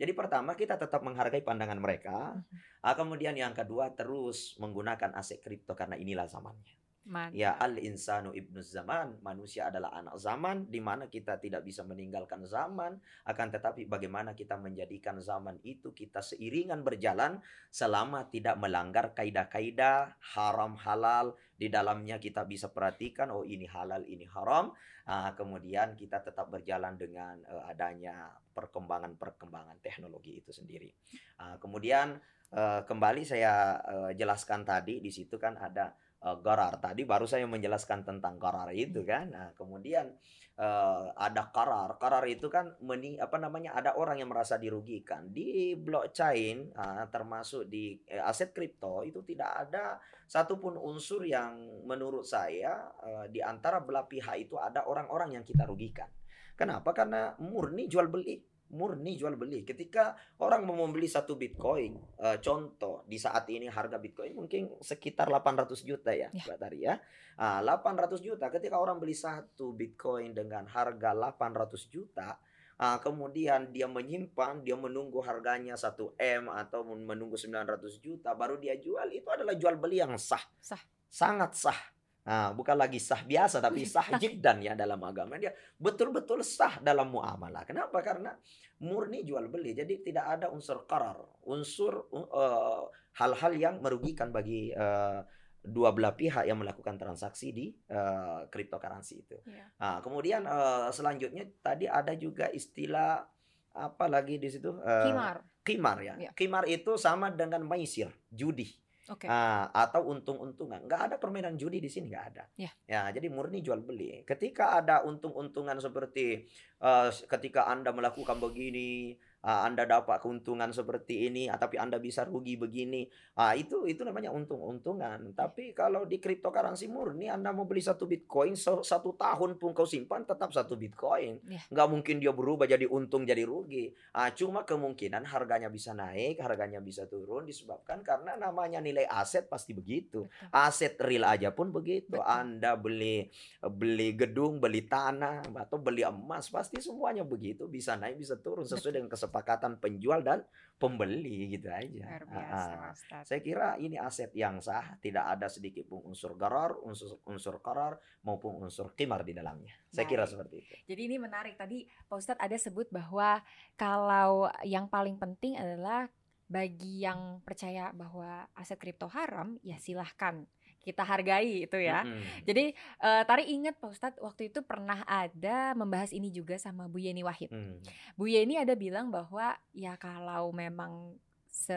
Jadi 0.00 0.12
pertama 0.16 0.56
kita 0.56 0.80
tetap 0.80 1.04
menghargai 1.04 1.44
pandangan 1.44 1.76
mereka, 1.76 2.40
hmm. 2.40 2.96
kemudian 2.96 3.36
yang 3.36 3.52
kedua 3.52 3.92
terus 3.92 4.56
menggunakan 4.56 5.12
aset 5.12 5.44
kripto 5.44 5.76
karena 5.76 6.00
inilah 6.00 6.24
zamannya. 6.24 6.77
Mantap. 7.08 7.32
Ya 7.32 7.56
al 7.56 7.80
insanu 7.80 8.36
ibnu 8.36 8.60
zaman, 8.60 9.16
manusia 9.24 9.72
adalah 9.72 9.96
anak 9.96 10.20
zaman 10.20 10.68
di 10.68 10.76
mana 10.76 11.08
kita 11.08 11.40
tidak 11.40 11.64
bisa 11.64 11.80
meninggalkan 11.80 12.44
zaman, 12.44 13.00
akan 13.24 13.48
tetapi 13.48 13.88
bagaimana 13.88 14.36
kita 14.36 14.60
menjadikan 14.60 15.16
zaman 15.16 15.56
itu 15.64 15.96
kita 15.96 16.20
seiringan 16.20 16.84
berjalan 16.84 17.40
selama 17.72 18.28
tidak 18.28 18.60
melanggar 18.60 19.16
kaidah-kaidah 19.16 20.20
haram 20.36 20.76
halal 20.76 21.32
di 21.56 21.72
dalamnya 21.72 22.20
kita 22.20 22.44
bisa 22.44 22.68
perhatikan 22.68 23.32
oh 23.32 23.40
ini 23.40 23.64
halal 23.64 24.04
ini 24.04 24.28
haram. 24.28 24.76
Uh, 25.08 25.32
kemudian 25.32 25.96
kita 25.96 26.20
tetap 26.20 26.52
berjalan 26.52 27.00
dengan 27.00 27.40
uh, 27.48 27.64
adanya 27.72 28.28
perkembangan-perkembangan 28.52 29.80
teknologi 29.80 30.44
itu 30.44 30.52
sendiri. 30.52 30.92
Uh, 31.40 31.56
kemudian 31.56 32.20
uh, 32.52 32.84
kembali 32.84 33.24
saya 33.24 33.80
uh, 33.80 34.12
jelaskan 34.12 34.68
tadi 34.68 35.00
di 35.00 35.08
situ 35.08 35.40
kan 35.40 35.56
ada 35.56 35.96
uh, 36.22 36.36
garar 36.42 36.78
tadi 36.82 37.06
baru 37.06 37.26
saya 37.28 37.46
menjelaskan 37.46 38.02
tentang 38.06 38.38
garar 38.40 38.70
itu 38.74 39.04
kan. 39.06 39.30
Nah 39.30 39.48
kemudian 39.54 40.10
uh, 40.58 41.14
ada 41.14 41.50
karar 41.54 41.94
karar 41.96 42.26
itu 42.26 42.50
kan 42.50 42.74
meni 42.82 43.16
apa 43.16 43.38
namanya 43.38 43.78
ada 43.78 43.94
orang 43.94 44.18
yang 44.22 44.30
merasa 44.30 44.58
dirugikan. 44.58 45.30
Di 45.30 45.78
blockchain 45.78 46.74
uh, 46.74 47.04
termasuk 47.10 47.70
di 47.70 47.94
uh, 48.10 48.28
aset 48.28 48.50
kripto 48.50 49.06
itu 49.06 49.22
tidak 49.22 49.68
ada 49.68 49.98
satupun 50.28 50.76
unsur 50.76 51.24
yang 51.24 51.56
menurut 51.86 52.26
saya 52.26 52.90
uh, 53.00 53.26
di 53.30 53.40
antara 53.40 53.80
belah 53.80 54.04
pihak 54.04 54.48
itu 54.50 54.58
ada 54.58 54.84
orang-orang 54.84 55.40
yang 55.40 55.44
kita 55.46 55.64
rugikan. 55.64 56.10
Kenapa? 56.58 56.90
Karena 56.90 57.38
murni 57.38 57.86
jual 57.86 58.10
beli 58.10 58.57
murni 58.72 59.16
jual 59.16 59.34
beli. 59.34 59.64
Ketika 59.64 60.16
orang 60.44 60.68
mau 60.68 60.76
membeli 60.76 61.08
satu 61.08 61.34
Bitcoin, 61.36 61.96
uh, 62.20 62.36
contoh 62.40 63.04
di 63.08 63.16
saat 63.16 63.48
ini 63.48 63.68
harga 63.68 63.96
Bitcoin 63.96 64.36
mungkin 64.36 64.76
sekitar 64.80 65.32
800 65.32 65.80
juta 65.84 66.12
ya, 66.12 66.28
ya. 66.28 66.44
Mbak 66.44 66.58
Tari 66.60 66.78
ya. 66.84 66.94
Uh, 67.38 67.60
800 67.64 68.18
juta 68.20 68.46
ketika 68.50 68.76
orang 68.76 68.98
beli 68.98 69.14
satu 69.16 69.72
Bitcoin 69.72 70.36
dengan 70.36 70.68
harga 70.68 71.14
800 71.16 71.88
juta, 71.88 72.36
uh, 72.76 72.98
kemudian 73.00 73.72
dia 73.72 73.88
menyimpan, 73.88 74.60
dia 74.60 74.76
menunggu 74.76 75.24
harganya 75.24 75.78
1 75.78 76.18
M 76.18 76.52
atau 76.52 76.84
menunggu 76.84 77.40
900 77.40 77.80
juta 77.98 78.36
baru 78.36 78.60
dia 78.60 78.76
jual, 78.76 79.08
itu 79.14 79.28
adalah 79.32 79.56
jual 79.56 79.80
beli 79.80 80.04
yang 80.04 80.16
sah. 80.20 80.42
Sah. 80.60 80.80
Sangat 81.08 81.56
sah 81.56 81.97
Nah, 82.28 82.52
bukan 82.52 82.76
lagi 82.76 83.00
sah 83.00 83.24
biasa 83.24 83.56
tapi 83.64 83.88
sah 83.88 84.04
jiddan 84.20 84.60
ya 84.60 84.76
dalam 84.76 85.00
agama 85.00 85.40
dia 85.40 85.48
betul-betul 85.80 86.44
sah 86.44 86.76
dalam 86.84 87.08
muamalah. 87.08 87.64
Kenapa? 87.64 88.04
Karena 88.04 88.36
murni 88.84 89.24
jual 89.24 89.48
beli. 89.48 89.72
Jadi 89.72 90.04
tidak 90.04 90.36
ada 90.36 90.46
unsur 90.52 90.84
karar, 90.84 91.16
unsur 91.48 92.12
uh, 92.12 92.84
hal-hal 93.16 93.52
yang 93.56 93.74
merugikan 93.80 94.28
bagi 94.28 94.76
uh, 94.76 95.24
dua 95.64 95.96
belah 95.96 96.12
pihak 96.12 96.44
yang 96.44 96.60
melakukan 96.60 97.00
transaksi 97.00 97.48
di 97.50 97.72
uh, 97.88 98.44
cryptocurrency 98.52 99.24
itu. 99.24 99.36
Yeah. 99.48 99.68
Nah, 99.80 99.98
kemudian 100.04 100.44
uh, 100.44 100.92
selanjutnya 100.92 101.48
tadi 101.64 101.88
ada 101.88 102.12
juga 102.12 102.52
istilah 102.52 103.24
apa 103.72 104.04
lagi 104.04 104.36
di 104.36 104.48
situ? 104.52 104.76
Uh, 104.78 105.08
kimar. 105.08 105.36
Kimar 105.64 105.98
ya. 106.04 106.14
Yeah. 106.28 106.32
Kimar 106.36 106.68
itu 106.68 107.00
sama 107.00 107.32
dengan 107.32 107.64
maisir, 107.64 108.12
judi. 108.28 108.68
Okay. 109.08 109.24
Uh, 109.24 109.64
atau 109.72 110.04
untung-untungan. 110.12 110.84
Nggak 110.84 111.00
ada 111.08 111.16
permainan 111.16 111.56
judi 111.56 111.80
di 111.80 111.88
sini 111.88 112.12
nggak 112.12 112.26
ada. 112.36 112.44
Yeah. 112.60 112.72
Ya, 112.84 113.02
jadi 113.08 113.32
murni 113.32 113.64
jual 113.64 113.80
beli. 113.80 114.20
Ketika 114.28 114.76
ada 114.76 115.00
untung-untungan 115.08 115.80
seperti 115.80 116.44
uh, 116.84 117.08
ketika 117.08 117.72
anda 117.72 117.88
melakukan 117.96 118.36
begini, 118.36 119.16
uh, 119.44 119.60
Anda 119.66 119.86
dapat 119.86 120.18
keuntungan 120.22 120.70
seperti 120.74 121.30
ini, 121.30 121.46
ah, 121.46 121.58
tapi 121.60 121.78
Anda 121.78 122.02
bisa 122.02 122.26
rugi 122.26 122.58
begini. 122.58 123.06
Uh, 123.38 123.54
itu 123.54 123.86
itu 123.86 124.02
namanya 124.02 124.34
untung-untungan. 124.34 125.34
Tapi 125.34 125.72
kalau 125.76 126.04
di 126.08 126.18
cryptocurrency 126.18 126.90
murni 126.90 127.30
Anda 127.30 127.54
mau 127.54 127.68
beli 127.68 127.82
satu 127.82 128.08
Bitcoin 128.10 128.58
satu 128.58 129.14
tahun 129.14 129.60
pun 129.60 129.70
kau 129.74 129.86
simpan 129.86 130.26
tetap 130.26 130.50
satu 130.50 130.74
Bitcoin. 130.74 131.38
Yeah. 131.46 131.62
Nggak 131.70 131.88
mungkin 131.88 132.14
dia 132.18 132.32
berubah 132.34 132.66
jadi 132.66 132.86
untung 132.90 133.22
jadi 133.22 133.46
rugi. 133.46 133.94
Uh, 134.14 134.30
cuma 134.34 134.66
kemungkinan 134.66 135.22
harganya 135.28 135.70
bisa 135.70 135.94
naik, 135.94 136.42
harganya 136.42 136.82
bisa 136.82 137.06
turun 137.06 137.46
disebabkan 137.46 138.02
karena 138.02 138.34
namanya 138.34 138.82
nilai 138.82 139.06
aset 139.06 139.46
pasti 139.46 139.74
begitu. 139.74 140.26
Betul. 140.26 140.50
Aset 140.50 140.94
real 141.02 141.24
aja 141.28 141.54
pun 141.54 141.70
begitu. 141.70 142.18
Betul. 142.18 142.26
Anda 142.26 142.74
beli 142.74 143.30
beli 143.62 144.14
gedung, 144.18 144.58
beli 144.58 144.84
tanah 144.86 145.46
atau 145.54 145.78
beli 145.78 146.02
emas 146.02 146.50
pasti 146.50 146.80
semuanya 146.82 147.22
begitu 147.22 147.68
bisa 147.68 147.94
naik 147.94 148.18
bisa 148.18 148.38
turun 148.38 148.64
sesuai 148.64 148.90
Betul. 148.90 148.96
dengan 148.96 149.10
kesempatan 149.12 149.27
kesepakatan 149.28 149.76
penjual 149.76 150.24
dan 150.24 150.40
pembeli 150.80 151.52
gitu 151.52 151.68
aja. 151.68 152.24
biasa, 152.24 152.96
uh, 152.96 153.22
saya 153.26 153.40
kira 153.44 153.76
ini 153.76 154.00
aset 154.00 154.32
yang 154.32 154.56
sah, 154.64 154.96
tidak 155.04 155.36
ada 155.36 155.52
sedikit 155.52 155.84
pun 155.84 156.00
unsur 156.08 156.32
garar, 156.38 156.80
unsur 156.80 157.20
unsur 157.28 157.60
karar 157.60 158.00
maupun 158.24 158.64
unsur 158.64 158.96
kimar 158.96 159.20
di 159.20 159.36
dalamnya. 159.36 159.76
Saya 159.92 160.08
Baik. 160.08 160.16
kira 160.16 160.24
seperti 160.24 160.54
itu. 160.64 160.74
Jadi 160.88 161.02
ini 161.12 161.16
menarik 161.20 161.60
tadi 161.60 161.84
Pak 162.08 162.16
Ustadz 162.16 162.40
ada 162.40 162.56
sebut 162.56 162.88
bahwa 162.88 163.44
kalau 163.76 164.48
yang 164.64 164.88
paling 164.88 165.20
penting 165.20 165.60
adalah 165.60 166.08
bagi 166.48 167.04
yang 167.04 167.44
percaya 167.44 167.92
bahwa 167.92 168.48
aset 168.56 168.80
kripto 168.80 169.04
haram 169.12 169.60
ya 169.60 169.76
silahkan 169.76 170.48
kita 170.82 171.02
hargai 171.04 171.66
itu 171.66 171.78
ya. 171.78 172.02
Mm-hmm. 172.02 172.44
Jadi 172.48 172.64
uh, 173.02 173.22
Tari 173.26 173.44
ingat 173.52 173.74
Pak 173.78 173.90
Ustadz 173.90 174.20
waktu 174.22 174.48
itu 174.48 174.64
pernah 174.64 175.02
ada 175.04 175.74
membahas 175.76 176.10
ini 176.14 176.32
juga 176.32 176.56
sama 176.56 176.86
Bu 176.86 177.02
Yeni 177.02 177.22
Wahid. 177.22 177.50
Mm. 177.50 177.82
Bu 178.16 178.24
Yeni 178.30 178.56
ada 178.56 178.72
bilang 178.78 179.10
bahwa 179.12 179.54
ya 179.74 179.98
kalau 180.00 180.50
memang 180.54 181.18
se 181.48 181.76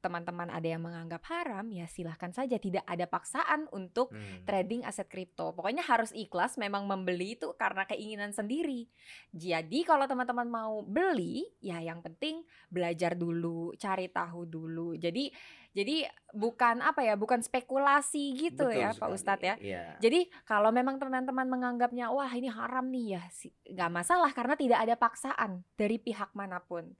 teman-teman 0.00 0.48
ada 0.48 0.64
yang 0.64 0.82
menganggap 0.82 1.22
haram, 1.28 1.68
ya 1.68 1.84
silahkan 1.86 2.32
saja. 2.32 2.56
Tidak 2.56 2.82
ada 2.88 3.06
paksaan 3.06 3.68
untuk 3.70 4.10
hmm. 4.10 4.48
trading 4.48 4.82
aset 4.82 5.06
kripto. 5.06 5.52
Pokoknya 5.52 5.84
harus 5.84 6.10
ikhlas 6.16 6.56
memang 6.56 6.88
membeli 6.88 7.36
itu 7.38 7.52
karena 7.54 7.84
keinginan 7.84 8.32
sendiri. 8.32 8.88
Jadi 9.30 9.84
kalau 9.84 10.08
teman-teman 10.08 10.48
mau 10.48 10.80
beli, 10.82 11.46
ya 11.60 11.78
yang 11.78 12.00
penting 12.00 12.42
belajar 12.72 13.14
dulu, 13.14 13.76
cari 13.76 14.08
tahu 14.08 14.48
dulu. 14.48 14.96
Jadi 14.96 15.30
jadi 15.70 16.02
bukan 16.34 16.82
apa 16.82 17.06
ya, 17.06 17.14
bukan 17.14 17.46
spekulasi 17.46 18.34
gitu 18.34 18.66
Betul 18.66 18.82
ya 18.82 18.90
sekali. 18.90 19.02
Pak 19.06 19.10
Ustadz 19.14 19.46
ya. 19.46 19.54
Yeah. 19.62 19.94
Jadi 20.02 20.26
kalau 20.42 20.74
memang 20.74 20.98
teman-teman 20.98 21.46
menganggapnya 21.46 22.10
wah 22.10 22.30
ini 22.34 22.50
haram 22.50 22.90
nih 22.90 23.18
ya, 23.18 23.22
nggak 23.70 23.90
masalah 23.94 24.30
karena 24.34 24.58
tidak 24.58 24.82
ada 24.82 24.94
paksaan 24.98 25.62
dari 25.78 26.02
pihak 26.02 26.34
mana 26.34 26.58
pun. 26.58 26.90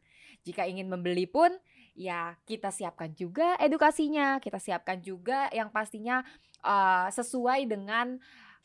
Jika 0.47 0.71
ingin 0.71 0.87
membeli 0.87 1.27
pun 1.27 1.51
ya 2.01 2.33
kita 2.49 2.73
siapkan 2.73 3.13
juga 3.13 3.61
edukasinya, 3.61 4.41
kita 4.41 4.57
siapkan 4.57 5.05
juga 5.05 5.53
yang 5.53 5.69
pastinya 5.69 6.25
uh, 6.65 7.13
sesuai 7.13 7.69
dengan 7.69 8.17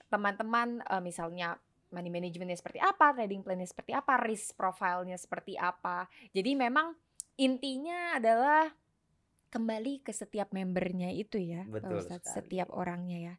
teman-teman 0.07 0.79
uh, 0.87 1.03
misalnya 1.03 1.59
money 1.91 2.07
managementnya 2.07 2.55
seperti 2.55 2.79
apa, 2.79 3.11
trading 3.11 3.43
plannya 3.43 3.67
seperti 3.67 3.91
apa, 3.91 4.15
risk 4.23 4.55
profile-nya 4.55 5.19
seperti 5.19 5.59
apa. 5.59 6.07
Jadi 6.31 6.55
memang 6.55 6.95
intinya 7.35 8.15
adalah 8.15 8.71
kembali 9.51 10.03
ke 10.03 10.15
setiap 10.15 10.55
membernya 10.55 11.11
itu 11.11 11.35
ya, 11.35 11.67
Betul 11.67 11.99
Ustaz, 11.99 12.23
setiap 12.23 12.71
orangnya 12.71 13.19
ya. 13.19 13.35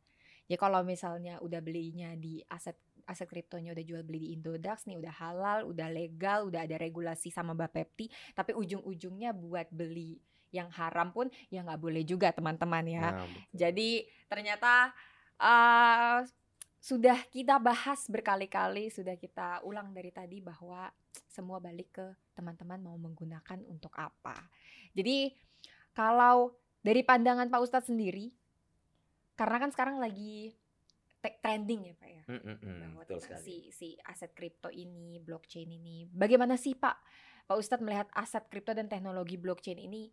Ya 0.47 0.57
kalau 0.61 0.85
misalnya 0.87 1.41
udah 1.43 1.59
belinya 1.59 2.15
di 2.15 2.39
aset 2.53 2.79
aset 3.07 3.31
kriptonya 3.31 3.73
udah 3.73 3.85
jual 3.87 4.03
beli 4.03 4.29
di 4.29 4.29
Indodax 4.35 4.85
nih 4.91 4.99
udah 4.99 5.15
halal, 5.15 5.59
udah 5.71 5.89
legal, 5.89 6.51
udah 6.51 6.67
ada 6.67 6.77
regulasi 6.77 7.31
sama 7.31 7.55
Bapepti, 7.55 8.11
tapi 8.35 8.53
ujung-ujungnya 8.53 9.31
buat 9.33 9.71
beli 9.71 10.19
yang 10.55 10.71
haram 10.75 11.11
pun 11.11 11.27
ya 11.51 11.63
nggak 11.63 11.81
boleh 11.81 12.03
juga 12.07 12.31
teman-teman 12.31 12.85
ya. 12.87 13.07
Nah, 13.15 13.27
Jadi 13.55 14.07
ternyata 14.27 14.91
uh, 15.39 16.23
sudah 16.83 17.19
kita 17.35 17.59
bahas 17.59 18.07
berkali-kali, 18.07 18.95
sudah 18.95 19.19
kita 19.19 19.63
ulang 19.67 19.91
dari 19.91 20.15
tadi 20.15 20.39
bahwa 20.39 20.87
semua 21.27 21.59
balik 21.59 21.99
ke 21.99 22.07
teman-teman 22.37 22.79
mau 22.79 22.95
menggunakan 22.95 23.59
untuk 23.67 23.91
apa. 23.99 24.37
Jadi 24.95 25.35
kalau 25.97 26.55
dari 26.85 27.03
pandangan 27.03 27.51
Pak 27.51 27.61
Ustadz 27.67 27.91
sendiri, 27.91 28.31
karena 29.35 29.57
kan 29.59 29.71
sekarang 29.75 29.97
lagi 29.99 30.55
trending 31.21 31.91
ya 31.91 31.95
pak 31.99 32.09
ya 32.11 32.23
mm, 32.27 32.41
mm, 32.41 32.57
mm, 32.63 32.79
bahwa 32.81 33.03
betul 33.03 33.21
sekali. 33.23 33.43
si 33.43 33.57
si 33.75 33.89
aset 34.07 34.31
kripto 34.33 34.69
ini 34.71 35.19
blockchain 35.19 35.69
ini 35.69 36.07
bagaimana 36.11 36.55
sih 36.55 36.79
pak 36.79 36.97
pak 37.47 37.57
Ustadz 37.57 37.83
melihat 37.83 38.09
aset 38.15 38.47
kripto 38.47 38.75
dan 38.75 38.87
teknologi 38.87 39.39
blockchain 39.39 39.79
ini 39.79 40.11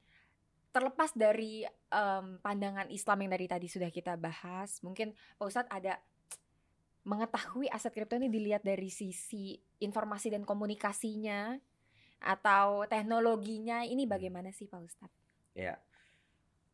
terlepas 0.74 1.14
dari 1.14 1.62
um, 1.94 2.42
pandangan 2.42 2.90
Islam 2.90 3.26
yang 3.26 3.32
dari 3.38 3.46
tadi 3.46 3.68
sudah 3.70 3.94
kita 3.94 4.18
bahas 4.18 4.82
mungkin 4.82 5.14
pak 5.38 5.46
Ustadz 5.46 5.70
ada 5.70 6.02
mengetahui 7.04 7.68
aset 7.70 7.92
kripto 7.94 8.16
ini 8.18 8.32
dilihat 8.32 8.64
dari 8.64 8.90
sisi 8.90 9.60
informasi 9.84 10.34
dan 10.34 10.48
komunikasinya 10.48 11.60
atau 12.24 12.88
teknologinya 12.88 13.84
ini 13.84 14.08
bagaimana 14.08 14.50
sih 14.56 14.72
pak 14.72 14.82
Ustadz? 14.82 15.20
Ya 15.54 15.78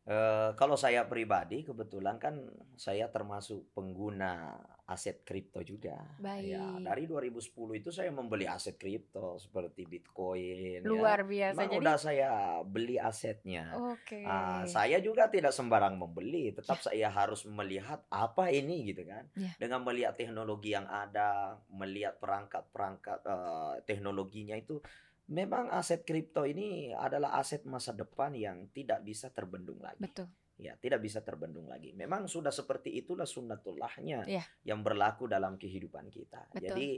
Uh, 0.08 0.56
kalau 0.56 0.80
saya 0.80 1.04
pribadi 1.04 1.60
kebetulan 1.60 2.16
kan 2.16 2.40
saya 2.72 3.12
termasuk 3.12 3.68
pengguna 3.76 4.56
aset 4.90 5.22
kripto 5.22 5.62
juga. 5.62 6.02
Ya, 6.02 6.18
Baik. 6.18 6.50
Ya, 6.50 6.66
dari 6.82 7.04
2010 7.06 7.78
itu 7.78 7.90
saya 7.94 8.10
membeli 8.10 8.50
aset 8.50 8.74
kripto 8.74 9.38
seperti 9.38 9.86
Bitcoin. 9.86 10.82
Ya. 10.82 10.88
Luar 10.90 11.22
ya. 11.22 11.28
biasa. 11.30 11.54
Memang 11.54 11.70
Jadi 11.70 11.78
udah 11.78 11.96
saya 11.96 12.30
beli 12.66 12.96
asetnya. 12.98 13.64
Oke. 13.78 14.18
Okay. 14.18 14.24
Uh, 14.26 14.66
saya 14.66 14.98
juga 14.98 15.30
tidak 15.30 15.54
sembarang 15.54 15.94
membeli, 15.94 16.50
tetap 16.50 16.82
ya. 16.82 16.84
saya 16.90 17.08
harus 17.14 17.46
melihat 17.46 18.02
apa 18.10 18.50
ini 18.50 18.90
gitu 18.90 19.06
kan. 19.06 19.30
Ya. 19.38 19.54
Dengan 19.62 19.86
melihat 19.86 20.18
teknologi 20.18 20.74
yang 20.74 20.90
ada, 20.90 21.60
melihat 21.70 22.18
perangkat-perangkat 22.18 23.20
uh, 23.30 23.78
teknologinya 23.86 24.58
itu 24.58 24.82
memang 25.30 25.70
aset 25.70 26.02
kripto 26.02 26.42
ini 26.42 26.90
adalah 26.90 27.38
aset 27.38 27.62
masa 27.62 27.94
depan 27.94 28.34
yang 28.34 28.66
tidak 28.74 29.06
bisa 29.06 29.30
terbendung 29.30 29.78
lagi. 29.78 30.02
Betul. 30.02 30.26
Ya, 30.60 30.76
tidak 30.76 31.00
bisa 31.00 31.24
terbendung 31.24 31.70
lagi. 31.70 31.96
Memang 31.96 32.28
sudah 32.28 32.52
seperti 32.52 32.92
itulah 32.92 33.24
sunnatullahnya 33.24 34.28
ya. 34.28 34.44
yang 34.66 34.84
berlaku 34.84 35.24
dalam 35.24 35.56
kehidupan 35.56 36.12
kita. 36.12 36.52
Betul. 36.52 36.60
Jadi 36.68 36.90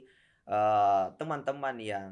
eh, 0.50 1.06
teman-teman 1.14 1.76
uh, 1.78 1.84
yang 1.86 2.10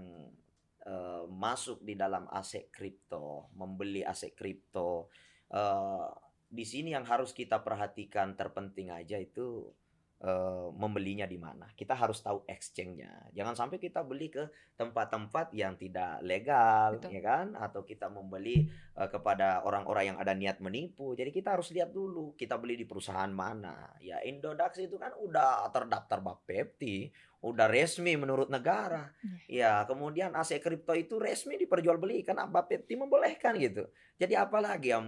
uh, 0.86 1.26
masuk 1.26 1.82
di 1.82 1.98
dalam 1.98 2.30
aset 2.30 2.70
kripto, 2.70 3.50
membeli 3.58 4.06
aset 4.06 4.30
kripto, 4.38 5.10
uh, 5.50 6.06
di 6.50 6.62
sini 6.62 6.94
yang 6.94 7.02
harus 7.02 7.34
kita 7.34 7.66
perhatikan 7.66 8.38
terpenting 8.38 8.94
aja 8.94 9.18
itu 9.18 9.74
uh, 10.20 10.68
membelinya 10.76 11.24
di 11.24 11.40
mana. 11.40 11.68
Kita 11.72 11.96
harus 11.96 12.20
tahu 12.20 12.44
exchange-nya. 12.44 13.32
Jangan 13.32 13.56
sampai 13.56 13.80
kita 13.80 14.04
beli 14.04 14.28
ke 14.28 14.48
tempat-tempat 14.76 15.52
yang 15.56 15.76
tidak 15.80 16.20
legal, 16.24 17.00
Betul. 17.00 17.16
ya 17.16 17.20
kan? 17.24 17.46
Atau 17.56 17.84
kita 17.84 18.12
membeli 18.12 18.68
uh, 18.96 19.08
kepada 19.08 19.64
orang-orang 19.64 20.14
yang 20.14 20.18
ada 20.20 20.32
niat 20.36 20.60
menipu. 20.60 21.16
Jadi 21.16 21.32
kita 21.32 21.56
harus 21.56 21.72
lihat 21.72 21.92
dulu 21.92 22.36
kita 22.36 22.60
beli 22.60 22.76
di 22.76 22.84
perusahaan 22.84 23.32
mana. 23.32 23.96
Ya 24.04 24.20
Indodax 24.20 24.80
itu 24.80 25.00
kan 25.00 25.16
udah 25.16 25.68
terdaftar 25.72 26.20
Bapepti, 26.20 27.08
udah 27.40 27.66
resmi 27.72 28.16
menurut 28.20 28.52
negara. 28.52 29.08
Iya. 29.48 29.84
Ya, 29.84 29.88
kemudian 29.88 30.36
aset 30.36 30.60
kripto 30.60 30.92
itu 30.92 31.16
resmi 31.16 31.56
diperjualbelikan 31.56 32.36
Bapepti 32.52 32.96
membolehkan 32.96 33.56
gitu. 33.56 33.88
Jadi 34.20 34.36
apalagi 34.36 34.92
yang 34.92 35.04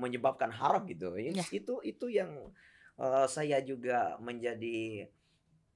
menyebabkan 0.00 0.52
haram 0.52 0.84
gitu. 0.84 1.16
Ya. 1.16 1.32
Itu 1.48 1.80
itu 1.80 2.12
yang 2.12 2.52
uh, 3.00 3.26
saya 3.26 3.64
juga 3.64 4.20
menjadi 4.20 5.08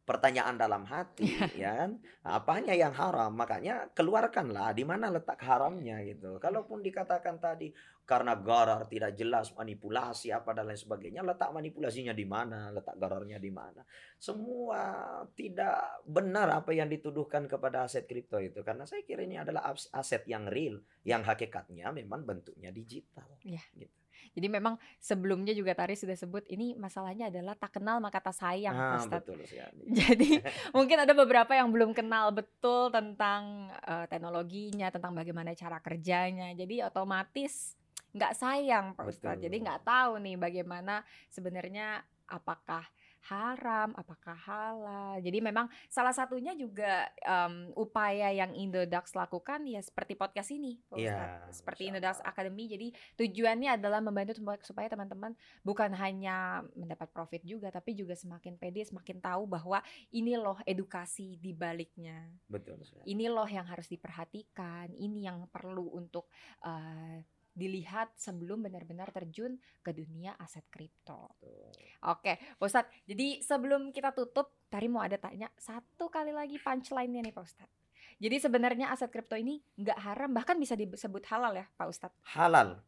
pertanyaan 0.04 0.60
dalam 0.60 0.84
hati 0.84 1.32
ya 1.56 1.72
kan? 1.80 1.90
Apanya 2.20 2.76
yang 2.76 2.92
haram? 2.92 3.32
Makanya 3.32 3.88
keluarkanlah 3.96 4.76
di 4.76 4.84
mana 4.84 5.08
letak 5.08 5.40
haramnya 5.40 6.04
gitu. 6.04 6.36
Kalaupun 6.36 6.84
dikatakan 6.84 7.40
tadi 7.40 7.72
karena 8.04 8.36
garar 8.36 8.84
tidak 8.84 9.16
jelas 9.16 9.48
manipulasi 9.56 10.28
apa 10.28 10.52
dan 10.52 10.68
lain 10.68 10.76
sebagainya 10.76 11.24
letak 11.24 11.48
manipulasinya 11.56 12.12
di 12.12 12.28
mana? 12.28 12.68
Letak 12.68 13.00
gararnya 13.00 13.40
di 13.40 13.48
mana? 13.48 13.80
Semua 14.20 15.24
tidak 15.32 16.04
benar 16.04 16.52
apa 16.52 16.76
yang 16.76 16.92
dituduhkan 16.92 17.48
kepada 17.48 17.88
aset 17.88 18.04
kripto 18.04 18.36
itu. 18.36 18.60
Karena 18.60 18.84
saya 18.84 19.00
kira 19.08 19.24
ini 19.24 19.40
adalah 19.40 19.72
aset 19.72 20.28
yang 20.28 20.44
real 20.52 20.84
yang 21.08 21.24
hakikatnya 21.24 21.88
memang 21.96 22.28
bentuknya 22.28 22.68
digital 22.68 23.40
ya. 23.40 23.64
gitu 23.72 24.03
jadi 24.34 24.50
memang 24.50 24.74
sebelumnya 24.98 25.54
juga 25.54 25.78
Tari 25.78 25.94
sudah 25.94 26.18
sebut 26.18 26.42
ini 26.50 26.74
masalahnya 26.74 27.30
adalah 27.30 27.54
tak 27.54 27.78
kenal 27.78 28.02
maka 28.02 28.18
tak 28.18 28.34
sayang, 28.34 28.74
ah, 28.74 28.98
Betul 29.06 29.46
sekali. 29.46 29.84
Jadi 30.00 30.30
mungkin 30.76 30.96
ada 31.06 31.14
beberapa 31.14 31.54
yang 31.54 31.70
belum 31.70 31.94
kenal 31.94 32.34
betul 32.34 32.90
tentang 32.90 33.70
uh, 33.86 34.04
teknologinya, 34.10 34.90
tentang 34.90 35.14
bagaimana 35.14 35.54
cara 35.54 35.78
kerjanya. 35.78 36.50
Jadi 36.58 36.82
otomatis 36.82 37.78
nggak 38.14 38.34
sayang 38.34 38.86
Pak 38.98 39.06
Ustadz. 39.06 39.42
Jadi 39.42 39.56
nggak 39.62 39.86
tahu 39.86 40.18
nih 40.22 40.36
bagaimana 40.38 41.02
sebenarnya 41.30 42.02
apakah 42.26 42.82
haram, 43.24 43.96
apakah 43.96 44.36
halal. 44.36 45.16
Jadi 45.24 45.38
memang 45.40 45.66
salah 45.88 46.12
satunya 46.12 46.52
juga 46.52 47.08
um, 47.24 47.72
upaya 47.76 48.28
yang 48.30 48.52
Indodax 48.52 49.16
lakukan 49.16 49.64
ya 49.64 49.80
seperti 49.80 50.12
podcast 50.12 50.52
ini, 50.52 50.76
ya, 50.92 51.40
seperti 51.48 51.88
Indodax 51.88 52.20
Academy. 52.20 52.68
Jadi 52.68 52.92
tujuannya 53.16 53.80
adalah 53.80 54.04
membantu 54.04 54.36
supaya 54.64 54.88
teman-teman 54.92 55.32
bukan 55.64 55.90
hanya 55.96 56.60
mendapat 56.76 57.08
profit 57.12 57.40
juga, 57.42 57.72
tapi 57.72 57.96
juga 57.96 58.12
semakin 58.12 58.60
pede, 58.60 58.84
semakin 58.84 59.18
tahu 59.24 59.48
bahwa 59.48 59.80
ini 60.12 60.36
loh 60.36 60.60
edukasi 60.68 61.40
di 61.40 61.56
baliknya. 61.56 62.28
Betul. 62.48 62.84
Ini 63.08 63.26
loh 63.32 63.48
yang 63.48 63.64
harus 63.64 63.88
diperhatikan, 63.88 64.92
ini 64.92 65.24
yang 65.24 65.48
perlu 65.48 65.96
untuk 65.96 66.28
uh, 66.66 67.16
dilihat 67.54 68.10
sebelum 68.18 68.66
benar-benar 68.66 69.14
terjun 69.14 69.56
ke 69.80 69.94
dunia 69.94 70.34
aset 70.42 70.66
kripto. 70.68 71.38
Oke, 72.04 72.36
Pak 72.58 72.66
Ustadz. 72.66 72.90
Jadi 73.06 73.40
sebelum 73.40 73.94
kita 73.94 74.10
tutup, 74.10 74.52
Tari 74.66 74.90
mau 74.90 75.06
ada 75.06 75.14
tanya 75.16 75.46
satu 75.54 76.10
kali 76.10 76.34
lagi 76.34 76.58
punchline-nya 76.58 77.22
nih 77.22 77.32
Pak 77.32 77.44
Ustadz. 77.46 77.78
Jadi 78.18 78.36
sebenarnya 78.42 78.90
aset 78.90 79.08
kripto 79.08 79.38
ini 79.38 79.62
nggak 79.78 79.98
haram, 80.02 80.30
bahkan 80.34 80.58
bisa 80.58 80.74
disebut 80.74 81.22
halal 81.30 81.54
ya 81.54 81.66
Pak 81.78 81.86
Ustadz? 81.86 82.18
Halal. 82.34 82.82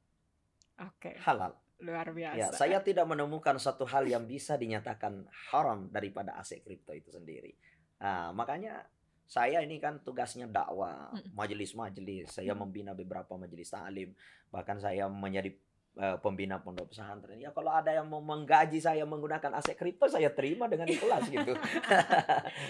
Oke. 0.83 1.15
Halal. 1.23 1.55
Luar 1.77 2.09
biasa. 2.09 2.41
Ya, 2.41 2.49
saya 2.57 2.81
tidak 2.81 3.05
menemukan 3.05 3.61
satu 3.61 3.85
hal 3.85 4.09
yang 4.09 4.25
bisa 4.25 4.57
dinyatakan 4.57 5.29
haram 5.53 5.93
daripada 5.93 6.35
aset 6.41 6.65
kripto 6.65 6.97
itu 6.97 7.13
sendiri. 7.13 7.53
Nah, 8.01 8.33
makanya 8.33 8.85
saya 9.27 9.59
ini 9.59 9.83
kan 9.83 9.99
tugasnya 10.07 10.47
dakwah, 10.47 11.11
majelis-majelis. 11.35 12.31
Saya 12.39 12.55
membina 12.55 12.95
beberapa 12.95 13.35
majelis 13.35 13.75
taklim. 13.75 14.15
Bahkan 14.55 14.79
saya 14.79 15.11
menjadi 15.11 15.51
uh, 15.99 16.17
pembina 16.21 16.61
pondok 16.61 16.93
pesantren. 16.93 17.41
Ya 17.41 17.51
kalau 17.51 17.73
ada 17.73 17.91
yang 17.91 18.07
mau 18.07 18.23
menggaji 18.23 18.79
saya 18.79 19.03
menggunakan 19.03 19.57
aset 19.59 19.75
kripto, 19.75 20.07
saya 20.07 20.31
terima 20.31 20.71
dengan 20.71 20.87
ikhlas 20.87 21.27
gitu. 21.35 21.53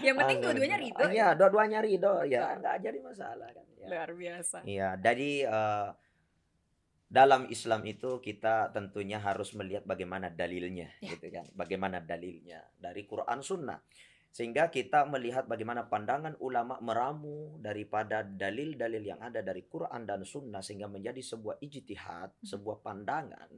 yang 0.01 0.17
penting 0.17 0.39
dua-duanya 0.41 0.79
ridho. 0.81 1.05
Iya, 1.11 1.13
ya, 1.13 1.29
dua-duanya 1.37 1.79
ridho. 1.83 2.15
Ya, 2.25 2.57
nggak 2.57 2.77
jadi 2.81 2.99
masalah 3.03 3.49
kan. 3.53 3.67
Ya. 3.77 3.87
Luar 3.93 4.11
biasa. 4.15 4.59
Iya, 4.65 4.89
jadi 4.97 5.31
uh, 5.45 5.89
dalam 7.07 7.47
Islam 7.53 7.85
itu 7.87 8.19
kita 8.19 8.75
tentunya 8.75 9.21
harus 9.21 9.55
melihat 9.55 9.85
bagaimana 9.87 10.33
dalilnya, 10.33 10.91
ya. 11.05 11.15
gitu 11.15 11.31
kan? 11.31 11.47
Bagaimana 11.55 12.03
dalilnya 12.03 12.65
dari 12.81 13.05
Quran 13.05 13.45
Sunnah. 13.45 13.79
Sehingga 14.37 14.69
kita 14.69 15.09
melihat 15.09 15.49
bagaimana 15.49 15.89
pandangan 15.89 16.37
ulama 16.45 16.77
meramu 16.85 17.57
daripada 17.57 18.21
dalil-dalil 18.21 19.01
yang 19.01 19.17
ada 19.17 19.41
dari 19.41 19.65
Quran 19.65 20.05
dan 20.05 20.29
Sunnah 20.29 20.61
sehingga 20.61 20.93
menjadi 20.93 21.25
sebuah 21.25 21.57
ijtihad, 21.57 22.37
hmm. 22.37 22.45
sebuah 22.45 22.85
pandangan. 22.85 23.49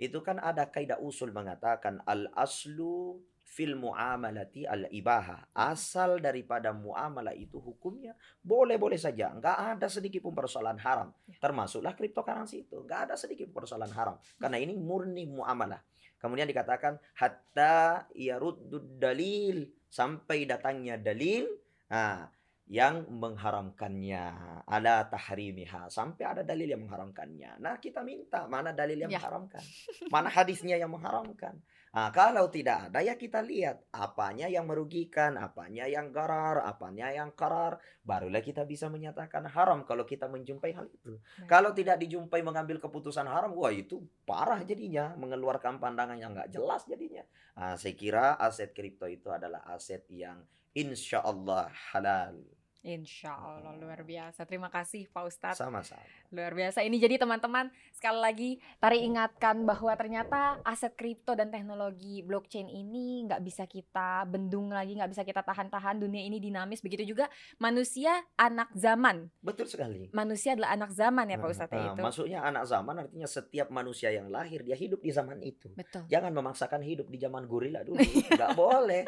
Itu 0.00 0.24
kan 0.24 0.40
ada 0.40 0.72
kaidah 0.72 0.96
usul 1.04 1.28
mengatakan 1.36 2.00
al-aslu 2.08 3.20
fil 3.44 3.76
muamalati 3.76 4.64
al 4.64 4.88
ibaha. 4.88 5.44
Asal 5.52 6.24
daripada 6.24 6.72
muamalah 6.72 7.36
itu 7.36 7.60
hukumnya 7.60 8.16
boleh-boleh 8.40 8.96
saja. 8.96 9.28
Enggak 9.28 9.60
ada 9.60 9.92
sedikit 9.92 10.24
pun 10.24 10.32
persoalan 10.32 10.80
haram. 10.80 11.12
Ya. 11.28 11.36
Termasuklah 11.36 11.92
cryptocurrency 11.92 12.64
itu. 12.64 12.80
Enggak 12.80 13.12
ada 13.12 13.14
sedikit 13.20 13.52
pun 13.52 13.60
persoalan 13.60 13.92
haram. 13.92 14.16
Karena 14.40 14.56
ini 14.56 14.72
murni 14.72 15.28
muamalah. 15.28 15.84
Kemudian 16.16 16.50
dikatakan 16.50 16.96
hatta 17.14 18.08
yaruddud 18.16 18.98
dalil 18.98 19.77
sampai 19.88 20.44
datangnya 20.44 21.00
dalil 21.00 21.48
nah, 21.88 22.28
yang 22.68 23.08
mengharamkannya. 23.08 24.24
Ada 24.68 25.08
tahrimiha 25.08 25.88
sampai 25.88 26.24
ada 26.24 26.42
dalil 26.44 26.68
yang 26.68 26.84
mengharamkannya. 26.84 27.58
Nah 27.58 27.80
kita 27.80 28.04
minta 28.04 28.44
mana 28.46 28.76
dalil 28.76 29.08
yang 29.08 29.10
ya. 29.10 29.18
mengharamkan? 29.18 29.64
Mana 30.12 30.28
hadisnya 30.28 30.76
yang 30.76 30.92
mengharamkan 30.92 31.56
nah, 31.98 32.10
kalau 32.14 32.46
tidak 32.46 32.86
ada 32.86 33.02
ya 33.02 33.18
kita 33.18 33.42
lihat 33.42 33.82
apanya 33.90 34.46
yang 34.46 34.70
merugikan 34.70 35.34
apanya 35.34 35.90
yang 35.90 36.14
garar 36.14 36.62
apanya 36.62 37.10
yang 37.10 37.34
karar. 37.34 37.82
Barulah 38.06 38.38
kita 38.38 38.62
bisa 38.62 38.86
menyatakan 38.86 39.50
haram 39.50 39.82
kalau 39.82 40.06
kita 40.06 40.30
menjumpai 40.30 40.70
hal 40.78 40.86
itu. 40.86 41.18
Nah. 41.18 41.50
kalau 41.50 41.74
tidak 41.74 41.98
dijumpai 41.98 42.38
mengambil 42.46 42.78
keputusan 42.78 43.26
haram 43.26 43.50
wah 43.58 43.74
itu 43.74 43.98
parah 44.22 44.62
jadinya 44.62 45.18
mengeluarkan 45.18 45.82
pandangan 45.82 46.14
yang 46.14 46.30
nggak 46.30 46.54
jelas 46.54 46.86
jadinya. 46.86 47.26
Nah, 47.58 47.74
saya 47.74 47.98
kira 47.98 48.38
aset 48.38 48.70
kripto 48.70 49.10
itu 49.10 49.34
adalah 49.34 49.66
aset 49.66 50.06
yang 50.06 50.46
insya 50.78 51.26
Allah 51.26 51.66
halal 51.90 52.57
Insya 52.86 53.34
Allah 53.34 53.74
luar 53.74 54.06
biasa. 54.06 54.46
Terima 54.46 54.70
kasih 54.70 55.10
Pak 55.10 55.24
Ustadz. 55.26 55.58
Sama-sama. 55.58 55.98
Luar 56.30 56.54
biasa. 56.54 56.86
Ini 56.86 56.94
jadi 56.94 57.18
teman-teman 57.18 57.74
sekali 57.90 58.18
lagi 58.22 58.50
Tari 58.78 59.02
ingatkan 59.02 59.66
bahwa 59.66 59.90
ternyata 59.98 60.62
aset 60.62 60.94
kripto 60.94 61.34
dan 61.34 61.50
teknologi 61.50 62.22
blockchain 62.22 62.70
ini 62.70 63.26
nggak 63.26 63.42
bisa 63.42 63.66
kita 63.66 64.22
bendung 64.30 64.70
lagi, 64.70 64.94
nggak 64.94 65.10
bisa 65.10 65.26
kita 65.26 65.42
tahan-tahan. 65.42 65.98
Dunia 65.98 66.22
ini 66.22 66.38
dinamis. 66.38 66.78
Begitu 66.78 67.02
juga 67.02 67.26
manusia 67.58 68.14
anak 68.38 68.70
zaman. 68.78 69.26
Betul 69.42 69.66
sekali. 69.66 70.14
Manusia 70.14 70.54
adalah 70.54 70.78
anak 70.78 70.90
zaman 70.94 71.26
ya 71.26 71.36
Pak 71.42 71.50
Ustadz 71.50 71.74
nah, 71.74 71.86
itu. 71.92 72.00
Maksudnya 72.06 72.38
anak 72.46 72.64
zaman 72.70 72.94
artinya 73.02 73.28
setiap 73.28 73.68
manusia 73.74 74.14
yang 74.14 74.30
lahir 74.30 74.62
dia 74.62 74.78
hidup 74.78 75.02
di 75.02 75.10
zaman 75.10 75.42
itu. 75.42 75.74
Betul. 75.74 76.06
Jangan 76.06 76.30
memaksakan 76.30 76.86
hidup 76.86 77.10
di 77.10 77.18
zaman 77.18 77.42
gorila 77.50 77.82
dulu. 77.82 77.98
nggak 77.98 78.54
boleh. 78.62 79.02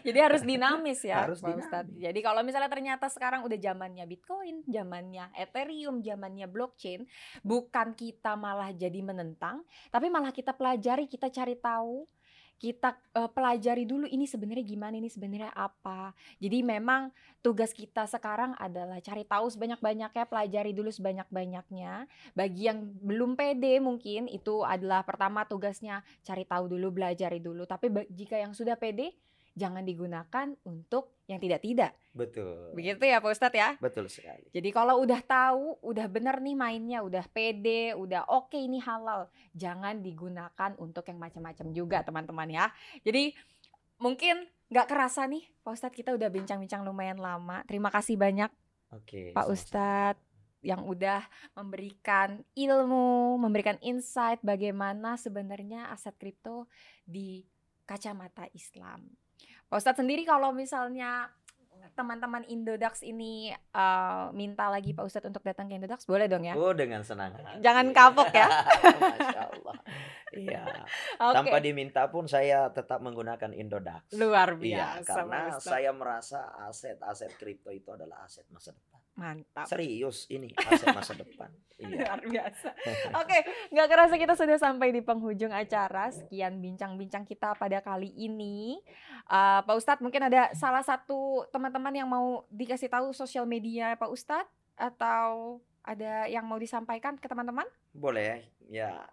jadi 0.00 0.18
harus 0.24 0.40
dinamis 0.40 1.04
ya 1.04 1.28
harus 1.28 1.38
Pak 1.38 1.54
Ustadz. 1.54 1.94
Jadi 2.00 2.18
kalau 2.24 2.40
misalnya 2.42 2.73
ternyata 2.74 3.06
sekarang 3.06 3.46
udah 3.46 3.54
zamannya 3.54 4.02
Bitcoin, 4.02 4.66
zamannya 4.66 5.30
Ethereum, 5.38 6.02
zamannya 6.02 6.50
blockchain, 6.50 7.06
bukan 7.46 7.94
kita 7.94 8.34
malah 8.34 8.74
jadi 8.74 8.98
menentang, 8.98 9.62
tapi 9.94 10.10
malah 10.10 10.34
kita 10.34 10.50
pelajari, 10.50 11.06
kita 11.06 11.30
cari 11.30 11.54
tahu, 11.54 12.02
kita 12.58 12.98
uh, 13.14 13.30
pelajari 13.30 13.86
dulu 13.86 14.10
ini 14.10 14.26
sebenarnya 14.26 14.64
gimana 14.66 14.98
ini 14.98 15.10
sebenarnya 15.10 15.54
apa. 15.54 16.14
Jadi 16.42 16.64
memang 16.66 17.14
tugas 17.44 17.70
kita 17.76 18.06
sekarang 18.10 18.56
adalah 18.58 18.98
cari 19.04 19.22
tahu 19.26 19.52
sebanyak-banyaknya 19.52 20.24
pelajari 20.26 20.72
dulu 20.74 20.90
sebanyak-banyaknya. 20.90 22.08
Bagi 22.32 22.62
yang 22.66 22.88
belum 23.04 23.36
pede 23.38 23.78
mungkin 23.82 24.30
itu 24.30 24.66
adalah 24.66 25.04
pertama 25.04 25.46
tugasnya 25.46 26.02
cari 26.24 26.46
tahu 26.46 26.74
dulu 26.74 26.94
belajar 26.94 27.36
dulu. 27.36 27.68
Tapi 27.68 27.90
jika 28.10 28.38
yang 28.38 28.56
sudah 28.56 28.78
pede 28.78 29.12
jangan 29.54 29.86
digunakan 29.86 30.46
untuk 30.66 31.14
yang 31.30 31.40
tidak-tidak. 31.40 31.94
Betul. 32.12 32.74
Begitu 32.76 33.00
ya 33.06 33.18
Pak 33.22 33.30
Ustadz 33.32 33.56
ya? 33.58 33.70
Betul 33.80 34.06
sekali. 34.10 34.46
Jadi 34.50 34.68
kalau 34.70 35.00
udah 35.00 35.18
tahu, 35.24 35.78
udah 35.80 36.06
bener 36.10 36.38
nih 36.42 36.54
mainnya, 36.58 37.00
udah 37.00 37.24
pede, 37.30 37.96
udah 37.96 38.28
oke 38.28 38.52
okay, 38.52 38.66
ini 38.66 38.78
halal, 38.82 39.30
jangan 39.54 40.02
digunakan 40.04 40.70
untuk 40.78 41.06
yang 41.08 41.18
macam-macam 41.18 41.66
juga 41.72 41.98
teman-teman 42.04 42.48
ya. 42.50 42.66
Jadi 43.02 43.32
mungkin 43.98 44.46
nggak 44.68 44.90
kerasa 44.90 45.24
nih 45.30 45.46
Pak 45.62 45.72
Ustadz 45.74 45.96
kita 45.96 46.10
udah 46.12 46.28
bincang-bincang 46.28 46.82
lumayan 46.82 47.18
lama. 47.18 47.62
Terima 47.64 47.88
kasih 47.88 48.18
banyak 48.18 48.50
Oke, 48.94 49.34
Pak 49.34 49.48
Ustadz 49.50 50.22
yang 50.64 50.86
udah 50.86 51.20
memberikan 51.52 52.40
ilmu, 52.56 53.36
memberikan 53.36 53.76
insight 53.84 54.40
bagaimana 54.40 55.20
sebenarnya 55.20 55.92
aset 55.92 56.16
kripto 56.16 56.70
di 57.04 57.44
kacamata 57.84 58.48
Islam. 58.56 59.04
Ustadz 59.74 60.00
sendiri 60.00 60.22
kalau 60.22 60.54
misalnya 60.54 61.30
teman-teman 61.94 62.42
Indodax 62.50 63.06
ini 63.06 63.54
uh, 63.72 64.34
minta 64.34 64.66
lagi 64.66 64.90
Pak 64.90 65.06
Ustadz 65.06 65.30
untuk 65.30 65.46
datang 65.46 65.70
ke 65.70 65.78
Indodax, 65.78 66.04
boleh 66.10 66.26
dong 66.26 66.42
ya? 66.42 66.58
Oh, 66.58 66.74
dengan 66.74 67.06
senang 67.06 67.30
hati. 67.38 67.62
Jangan 67.62 67.94
kapok 67.94 68.34
ya. 68.34 68.48
Masya 69.14 69.42
Allah. 69.54 69.76
Iya. 70.34 70.64
Okay. 71.14 71.46
Tanpa 71.46 71.58
diminta 71.62 72.02
pun 72.10 72.26
saya 72.26 72.68
tetap 72.74 72.98
menggunakan 72.98 73.54
Indodax. 73.54 74.18
Luar 74.18 74.58
iya, 74.58 74.98
biasa. 74.98 74.98
Iya, 74.98 75.06
karena 75.06 75.40
saya 75.62 75.90
merasa 75.94 76.40
aset-aset 76.66 77.38
kripto 77.38 77.70
itu 77.70 77.94
adalah 77.94 78.26
aset 78.26 78.42
masa 78.50 78.74
depan. 78.74 78.93
Mantap. 79.14 79.70
Serius 79.70 80.26
ini 80.26 80.50
aset 80.58 80.90
masa 80.90 81.14
depan. 81.22 81.46
Iya. 81.78 82.02
Luar 82.02 82.20
biasa. 82.26 82.68
Oke, 83.22 83.38
nggak 83.70 83.88
kerasa 83.90 84.14
kita 84.18 84.34
sudah 84.34 84.58
sampai 84.58 84.90
di 84.90 85.06
penghujung 85.06 85.54
acara. 85.54 86.10
Sekian 86.10 86.58
bincang-bincang 86.58 87.22
kita 87.22 87.54
pada 87.54 87.78
kali 87.78 88.10
ini. 88.10 88.82
Uh, 89.30 89.62
Pak 89.62 89.74
Ustadz 89.78 90.02
mungkin 90.02 90.26
ada 90.26 90.50
salah 90.58 90.82
satu 90.82 91.46
teman-teman 91.54 91.94
yang 91.94 92.10
mau 92.10 92.42
dikasih 92.50 92.90
tahu 92.90 93.14
sosial 93.14 93.46
media 93.46 93.94
Pak 93.94 94.10
Ustadz 94.10 94.50
atau 94.74 95.62
ada 95.86 96.26
yang 96.26 96.42
mau 96.48 96.58
disampaikan 96.58 97.14
ke 97.14 97.30
teman-teman? 97.30 97.68
Boleh. 97.94 98.50
Ya, 98.66 99.06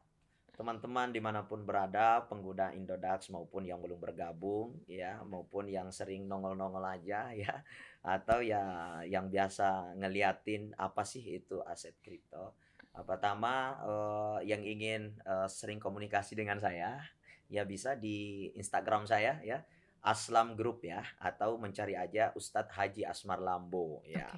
teman-teman 0.62 1.10
di 1.10 1.18
mana 1.18 1.42
pun 1.42 1.66
berada 1.66 2.22
pengguna 2.30 2.70
Indodax 2.78 3.34
maupun 3.34 3.66
yang 3.66 3.82
belum 3.82 3.98
bergabung 3.98 4.78
ya 4.86 5.18
maupun 5.26 5.66
yang 5.66 5.90
sering 5.90 6.30
nongol-nongol 6.30 6.86
aja 6.86 7.34
ya 7.42 7.66
atau 8.06 8.46
ya 8.46 8.62
yang 9.10 9.34
biasa 9.34 9.98
ngeliatin 9.98 10.78
apa 10.78 11.02
sih 11.02 11.42
itu 11.42 11.66
aset 11.66 11.98
kripto 12.06 12.54
pertama 13.10 13.74
uh, 13.82 14.40
yang 14.46 14.62
ingin 14.62 15.18
uh, 15.26 15.50
sering 15.50 15.82
komunikasi 15.82 16.38
dengan 16.38 16.62
saya 16.62 17.02
ya 17.50 17.66
bisa 17.66 17.98
di 17.98 18.52
Instagram 18.54 19.10
saya 19.10 19.42
ya 19.42 19.66
Aslam 20.06 20.54
Group 20.54 20.86
ya 20.86 21.02
atau 21.18 21.58
mencari 21.58 21.98
aja 21.98 22.30
Ustadz 22.38 22.78
Haji 22.78 23.02
Asmar 23.10 23.42
Lambo 23.42 24.06
ya 24.06 24.30
okay. 24.30 24.38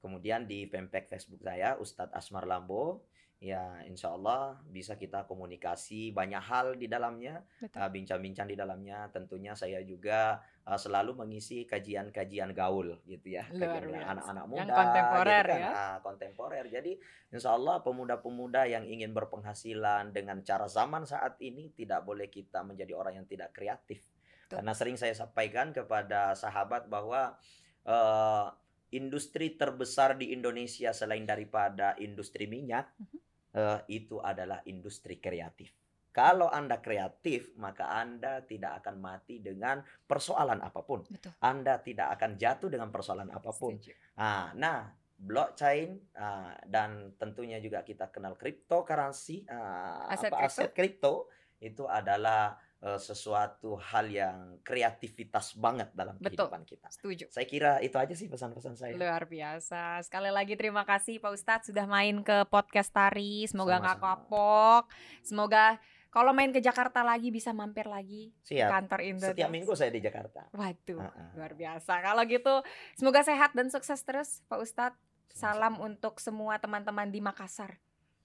kemudian 0.00 0.48
di 0.48 0.64
fanpage 0.64 1.12
Facebook 1.12 1.44
saya 1.44 1.76
Ustadz 1.76 2.16
Asmar 2.16 2.48
Lambo 2.48 3.04
ya 3.38 3.86
insya 3.86 4.18
Allah 4.18 4.58
bisa 4.66 4.98
kita 4.98 5.22
komunikasi 5.30 6.10
banyak 6.10 6.42
hal 6.42 6.74
di 6.74 6.90
dalamnya 6.90 7.38
uh, 7.62 7.86
bincang-bincang 7.86 8.50
di 8.50 8.58
dalamnya. 8.58 9.06
Tentunya 9.14 9.54
saya 9.54 9.78
juga 9.86 10.42
uh, 10.66 10.74
selalu 10.74 11.14
mengisi 11.22 11.62
kajian-kajian 11.62 12.50
gaul 12.50 12.98
gitu 13.06 13.38
ya 13.38 13.46
anak-anak 13.46 14.44
muda 14.50 14.58
yang 14.58 14.70
kontemporer 14.74 15.46
gitu 15.46 15.54
kan, 15.54 15.62
ya. 15.62 15.70
Uh, 15.70 15.96
kontemporer. 16.02 16.64
Jadi 16.66 16.92
insya 17.30 17.54
Allah 17.54 17.78
pemuda-pemuda 17.86 18.66
yang 18.66 18.82
ingin 18.82 19.14
berpenghasilan 19.14 20.10
dengan 20.10 20.42
cara 20.42 20.66
zaman 20.66 21.06
saat 21.06 21.38
ini 21.38 21.70
tidak 21.78 22.02
boleh 22.02 22.26
kita 22.26 22.66
menjadi 22.66 22.92
orang 22.98 23.22
yang 23.22 23.26
tidak 23.30 23.54
kreatif. 23.54 24.02
Betul. 24.48 24.64
karena 24.64 24.72
sering 24.72 24.96
saya 24.96 25.12
sampaikan 25.12 25.76
kepada 25.76 26.32
sahabat 26.32 26.88
bahwa 26.88 27.36
uh, 27.84 28.48
industri 28.88 29.60
terbesar 29.60 30.16
di 30.16 30.32
Indonesia 30.32 30.88
selain 30.96 31.28
daripada 31.28 31.92
industri 32.00 32.48
minyak 32.48 32.88
uh 32.96 33.04
mhm. 33.04 33.12
-huh 33.12 33.27
uh, 33.54 33.80
itu 33.88 34.20
adalah 34.20 34.60
industri 34.68 35.16
kreatif. 35.22 35.72
Kalau 36.08 36.50
Anda 36.50 36.82
kreatif, 36.82 37.54
maka 37.60 37.94
Anda 37.94 38.42
tidak 38.42 38.82
akan 38.82 38.96
mati 38.98 39.38
dengan 39.38 39.78
persoalan 39.84 40.58
apa 40.58 40.82
pun. 40.82 41.06
Betul. 41.06 41.30
Anda 41.38 41.78
tidak 41.78 42.18
akan 42.18 42.34
jatuh 42.34 42.68
dengan 42.72 42.90
persoalan 42.90 43.30
apa 43.30 43.54
pun. 43.54 43.78
Nah, 44.18 44.50
nah, 44.58 44.90
blockchain 45.18 45.94
uh, 46.18 46.58
dan 46.66 47.14
tentunya 47.18 47.62
juga 47.62 47.86
kita 47.86 48.10
kenal 48.10 48.34
cryptocurrency, 48.34 49.46
uh, 49.46 50.10
aset, 50.10 50.30
apa, 50.34 50.46
aset 50.46 50.70
kripto 50.74 51.30
itu 51.62 51.86
adalah 51.86 52.54
uh, 52.82 53.00
sesuatu 53.00 53.78
hal 53.78 54.06
yang 54.10 54.38
kreativitas 54.62 55.58
banget 55.58 55.90
dalam 55.94 56.14
Betul. 56.18 56.46
kehidupan 56.46 56.62
kita. 56.66 56.88
Setuju. 56.90 57.24
Saya 57.30 57.46
kira 57.46 57.72
itu 57.82 57.96
aja 57.98 58.14
sih 58.14 58.30
pesan-pesan 58.30 58.74
saya. 58.78 58.94
Luar 58.94 59.26
biasa. 59.26 60.02
Sekali 60.06 60.30
lagi 60.30 60.54
terima 60.54 60.86
kasih 60.86 61.18
Pak 61.18 61.32
Ustadz 61.34 61.66
sudah 61.70 61.86
main 61.86 62.22
ke 62.22 62.46
podcast 62.46 62.94
Tari. 62.94 63.46
Semoga 63.50 63.82
nggak 63.82 63.98
kapok. 63.98 64.90
Semoga 65.26 65.78
kalau 66.08 66.32
main 66.32 66.48
ke 66.50 66.60
Jakarta 66.64 67.04
lagi 67.04 67.28
bisa 67.28 67.52
mampir 67.52 67.84
lagi 67.84 68.32
Siap. 68.48 68.70
kantor 68.72 69.00
Indo. 69.04 69.28
Setiap 69.28 69.52
minggu 69.52 69.72
saya 69.76 69.92
di 69.92 70.00
Jakarta. 70.00 70.48
Waduh, 70.56 70.98
uh 70.98 71.04
-uh. 71.04 71.30
luar 71.36 71.52
biasa. 71.52 72.00
Kalau 72.00 72.22
gitu 72.24 72.54
semoga 72.96 73.20
sehat 73.20 73.52
dan 73.52 73.68
sukses 73.68 74.00
terus 74.06 74.42
Pak 74.48 74.58
Ustadz. 74.62 75.00
Salam 75.28 75.78
untuk 75.78 76.18
semua 76.18 76.58
teman-teman 76.58 77.14
di 77.14 77.22
Makassar. 77.22 77.78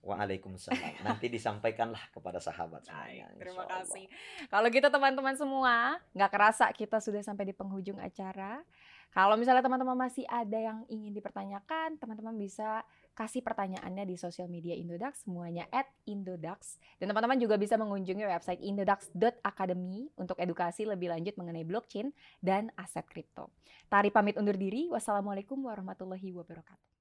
Waalaikumsalam. 0.04 1.00
Nanti 1.08 1.32
disampaikanlah 1.32 2.12
kepada 2.12 2.44
sahabat 2.44 2.84
semuanya. 2.84 3.32
Terima 3.40 3.64
kasih. 3.64 4.06
Kalau 4.52 4.68
gitu 4.68 4.88
teman-teman 4.92 5.36
semua, 5.40 5.98
nggak 6.12 6.32
kerasa 6.32 6.68
kita 6.76 7.00
sudah 7.00 7.24
sampai 7.24 7.48
di 7.48 7.56
penghujung 7.56 7.98
acara. 8.04 8.60
Kalau 9.14 9.38
misalnya 9.38 9.62
teman-teman 9.62 9.94
masih 9.94 10.26
ada 10.26 10.58
yang 10.58 10.84
ingin 10.90 11.14
dipertanyakan, 11.14 12.02
teman-teman 12.02 12.34
bisa 12.34 12.82
kasih 13.14 13.46
pertanyaannya 13.46 14.10
di 14.10 14.18
sosial 14.18 14.50
media 14.50 14.74
Indodax, 14.74 15.30
semuanya 15.30 15.70
at 15.70 15.86
Indodax. 16.10 16.82
Dan 16.98 17.14
teman-teman 17.14 17.38
juga 17.38 17.62
bisa 17.62 17.78
mengunjungi 17.78 18.26
website 18.26 18.66
indodax.academy 18.66 20.10
untuk 20.18 20.42
edukasi 20.42 20.90
lebih 20.90 21.14
lanjut 21.14 21.38
mengenai 21.38 21.62
blockchain 21.62 22.10
dan 22.42 22.74
aset 22.74 23.06
kripto. 23.06 23.54
Tari 23.86 24.10
pamit 24.10 24.34
undur 24.34 24.58
diri. 24.58 24.90
Wassalamualaikum 24.90 25.62
warahmatullahi 25.62 26.34
wabarakatuh. 26.34 26.93